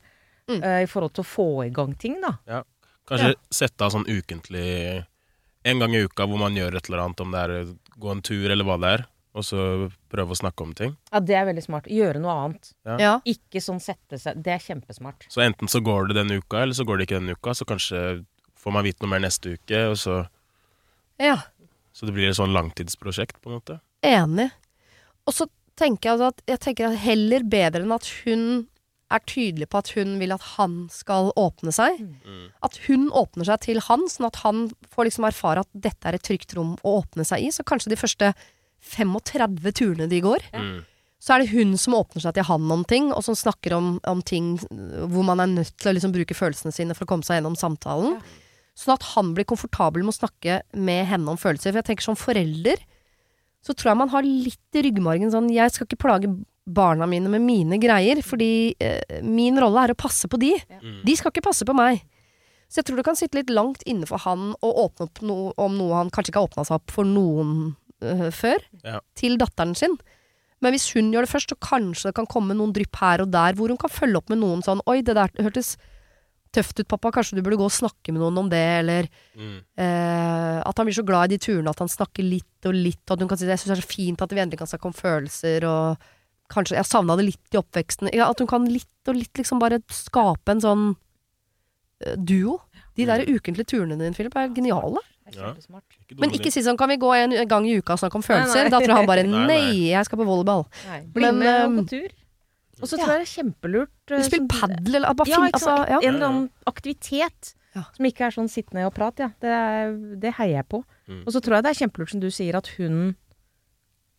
[0.49, 0.63] Mm.
[0.63, 2.63] uh, i forhold til å få i gang ting, da.
[3.09, 5.05] Kanskje sette av sånn ukentlig
[5.65, 7.65] En gang i uka hvor man gjør et eller annet, om det er
[7.99, 9.01] gå en tur eller hva det er,
[9.35, 10.95] og så prøve å snakke om ting.
[11.11, 11.89] Ja, det er veldig smart.
[11.91, 12.71] Gjøre noe annet.
[12.85, 13.19] Ja.
[13.27, 15.27] Ikke sånn sette seg Det er kjempesmart.
[15.27, 17.53] Så enten så går det denne uka, eller så går det ikke denne uka.
[17.53, 18.23] Så kanskje
[18.55, 20.29] får man vite noe mer neste uke, og så,
[21.19, 21.35] ja.
[21.93, 23.79] så det blir et sånn langtidsprosjekt, på en måte.
[24.05, 24.49] Enig.
[25.27, 25.47] Og så
[25.79, 28.43] tenker jeg altså at, jeg tenker at heller bedre enn at hun
[29.09, 31.97] er tydelig på at hun vil at han skal åpne seg.
[32.03, 32.43] Mm.
[32.65, 36.17] At hun åpner seg til han, sånn at han får liksom erfare at dette er
[36.19, 37.49] et trygt rom å åpne seg i.
[37.55, 38.33] Så kanskje de første
[38.93, 40.83] 35 turene de går, Mm.
[41.19, 43.99] så er det hun som åpner seg til han om ting, og som snakker om,
[44.07, 44.57] om ting
[45.09, 47.57] hvor man er nødt til å liksom bruke følelsene sine for å komme seg gjennom
[47.57, 48.21] samtalen.
[48.77, 51.73] Sånn at han blir komfortabel med å snakke med henne om følelser.
[51.73, 52.77] For jeg tenker som forelder,
[53.65, 56.29] så tror jeg man har litt i ryggmargen sånn Jeg skal ikke plage
[56.69, 60.53] barna mine med mine greier, fordi eh, min rolle er å passe på de.
[60.79, 60.99] Mm.
[61.07, 62.03] De skal ikke passe på meg.
[62.69, 65.37] Så jeg tror det kan sitte litt langt inne for han å åpne opp no
[65.57, 67.53] om noe han kanskje ikke har åpna seg opp for noen
[68.05, 68.99] uh, før, Ja.
[69.17, 69.97] til datteren sin.
[70.61, 73.31] Men hvis hun gjør det først, så kanskje det kan komme noen drypp her og
[73.33, 75.73] der, hvor hun kan følge opp med noen sånn Oi, det der hørtes
[76.51, 77.11] tøft ut, pappa.
[77.11, 79.59] Kanskje du burde gå og snakke med noen om det, eller Mm.
[79.77, 83.03] eh, at han blir så glad i de turene at han snakker litt og litt,
[83.09, 83.53] og at hun kan si det.
[83.57, 85.97] jeg syns det er så fint at vi endelig kan snakke om følelser, og
[86.49, 88.09] kanskje Jeg savna det litt i oppveksten.
[88.13, 90.95] Ja, at hun kan litt og litt liksom bare skape en sånn
[92.05, 92.59] eh, duo.
[92.97, 94.97] De der ukentlige turene dine, Philip, er geniale.
[95.29, 95.53] Er Ja.
[96.17, 98.63] Men ikke si sånn, kan vi gå en gang i uka og snakke om følelser?
[98.65, 98.69] nei.
[98.73, 99.47] Da tror han bare Nei, nei.
[99.47, 100.65] nei, jeg skal på volleyball.
[100.87, 102.09] Nei, Bli Men, med og på tur.
[102.79, 105.77] Og så tror jeg det er kjempelurt eh, Du spiller padel eller bare Ja, altså,
[105.89, 105.99] ja.
[106.01, 107.83] En eller annen aktivitet Ja.
[107.95, 109.29] som ikke er sånn sittende og prat, ja.
[109.39, 110.83] Det, er, det heier jeg på.
[111.07, 111.23] Mm.
[111.25, 113.15] Og så tror jeg det er kjempelurt, som du sier, at hun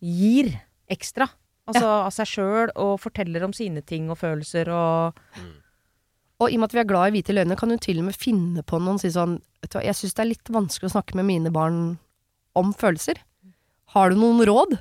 [0.01, 0.53] gir
[0.91, 1.27] ekstra.
[1.69, 5.19] Altså av seg sjøl, og forteller om sine ting og følelser og
[6.41, 8.07] Og i og med at vi er glad i hvite løgner, kan hun til og
[8.07, 10.89] med finne på noen si sånn vet du hva, Jeg syns det er litt vanskelig
[10.89, 11.99] å snakke med mine barn
[12.57, 13.19] om følelser.
[13.93, 14.79] Har du noen råd?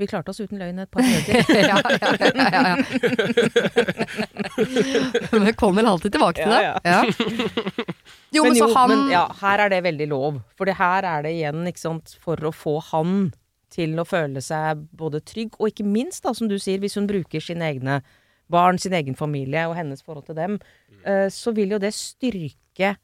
[0.00, 1.44] Vi klarte oss uten løgn et par minutter.
[1.70, 2.76] ja, ja, ja, ja, ja.
[5.34, 6.62] Men jeg kommer alltid tilbake til det.
[6.64, 7.02] Ja, Ja.
[8.30, 10.36] Jo, men, men så jo, han men ja, her er det veldig lov.
[10.54, 13.32] For det her er det igjen, ikke sant, for å få han
[13.74, 17.08] til å føle seg både trygg, og ikke minst, da, som du sier, hvis hun
[17.10, 17.98] bruker sine egne
[18.50, 20.56] barn, sin egen familie og hennes forhold til dem,
[21.02, 22.94] eh, så vil jo det styrke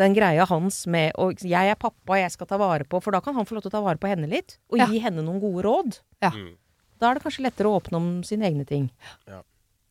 [0.00, 3.20] den greia hans med å 'jeg er pappa, jeg skal ta vare på', for da
[3.20, 4.86] kan han få lov til å ta vare på henne litt, og Ja.
[4.86, 6.00] gi henne noen gode råd.
[6.22, 6.30] Ja.
[6.30, 6.56] Mm.
[6.98, 8.90] Da er det kanskje lettere å åpne om sine egne ting.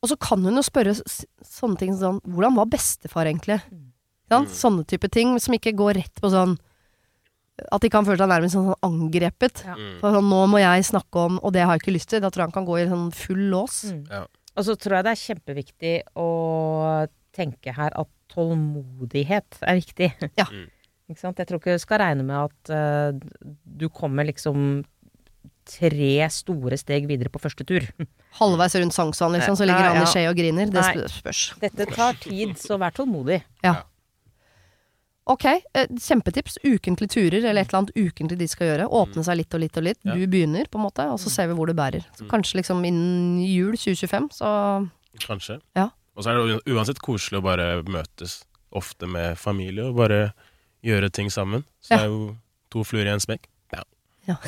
[0.02, 0.94] Og så kan hun jo spørre
[1.44, 3.60] sånne ting som sånn Hvordan var bestefar egentlig?
[4.30, 4.46] Mm.
[4.46, 6.58] Sånne type ting som ikke går rett på sånn
[7.70, 9.64] At ikke han føler seg nærmest sånn angrepet.
[9.66, 9.74] Ja.
[9.74, 9.98] Mm.
[10.00, 12.20] For sånn, nå må jeg snakke om, og det har jeg ikke lyst til.
[12.22, 13.92] Da tror jeg han kan gå i sånn full lås.
[13.92, 14.06] Mm.
[14.08, 14.22] Ja.
[14.56, 17.06] Og så tror jeg det er kjempeviktig å
[17.36, 20.12] tenke her at tålmodighet er viktig.
[20.40, 20.46] Ja.
[20.50, 20.68] Mm.
[21.10, 21.40] Ikke sant?
[21.42, 24.84] Jeg tror ikke du skal regne med at uh, du kommer liksom
[25.70, 27.84] tre store steg videre på første tur.
[28.40, 30.70] Halvveis rundt sangsvann liksom, så ligger han i skje og griner.
[30.70, 31.06] Det Nei.
[31.10, 31.44] spørs.
[31.62, 33.40] Dette tar tid, så vær tålmodig.
[35.30, 36.58] Ok, eh, kjempetips.
[36.64, 38.88] Ukentlige turer, eller et eller annet ukentlig de skal gjøre.
[39.00, 40.00] Åpne seg litt og litt og litt.
[40.02, 42.06] Du begynner, på en måte, og så ser vi hvor det bærer.
[42.18, 44.50] Så kanskje liksom innen jul 2025, så
[45.20, 45.58] Kanskje.
[45.74, 45.88] Ja.
[46.20, 48.42] Og så er det uansett koselig å bare møtes
[48.76, 50.34] ofte med familie og bare
[50.84, 51.64] gjøre ting sammen.
[51.80, 51.96] Så Ja.
[51.96, 52.36] det er jo
[52.70, 53.48] to fluer i en smekk.
[53.72, 53.80] Ja.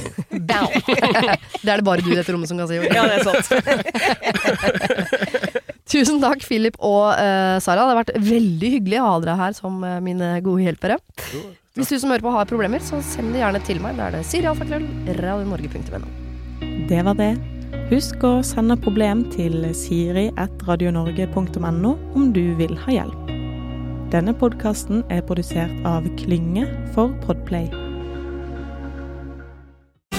[1.63, 2.77] Det er det bare du i dette rommet som kan si.
[2.77, 3.49] Ja, det er sant.
[5.93, 7.83] Tusen takk, Philip og uh, Sara.
[7.87, 10.97] Det har vært veldig hyggelig å ha dere her som uh, mine gode hjelpere.
[11.33, 11.41] Jo,
[11.79, 13.97] Hvis du som hører på har problemer, så send det gjerne til meg.
[13.99, 14.87] Da er det sirialfakrøll,
[15.23, 16.09] radionorge.no.
[16.89, 17.33] Det var det.
[17.93, 23.33] Husk å sende problem til siri.radionorge.no om du vil ha hjelp.
[24.15, 26.65] Denne podkasten er produsert av Klynge
[26.95, 27.69] for Podplay.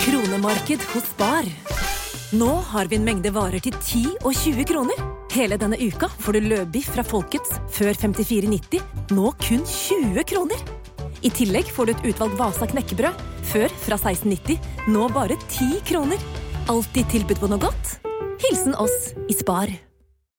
[0.04, 1.50] Kronemarked hos Bar.
[2.38, 5.02] Nå har vi en mengde varer til 10 og 20 kroner.
[5.34, 8.86] Hele denne uka får du løbiff fra Folkets før 54,90,
[9.18, 10.62] nå kun 20 kroner.
[11.26, 13.18] I tillegg får du et utvalgt Vasa knekkebrød,
[13.50, 14.62] før fra 1690,
[14.94, 16.22] nå bare 10 kroner.
[16.72, 17.98] Alltid tilbud på noe godt.
[18.44, 19.72] Hilsen oss i Spar.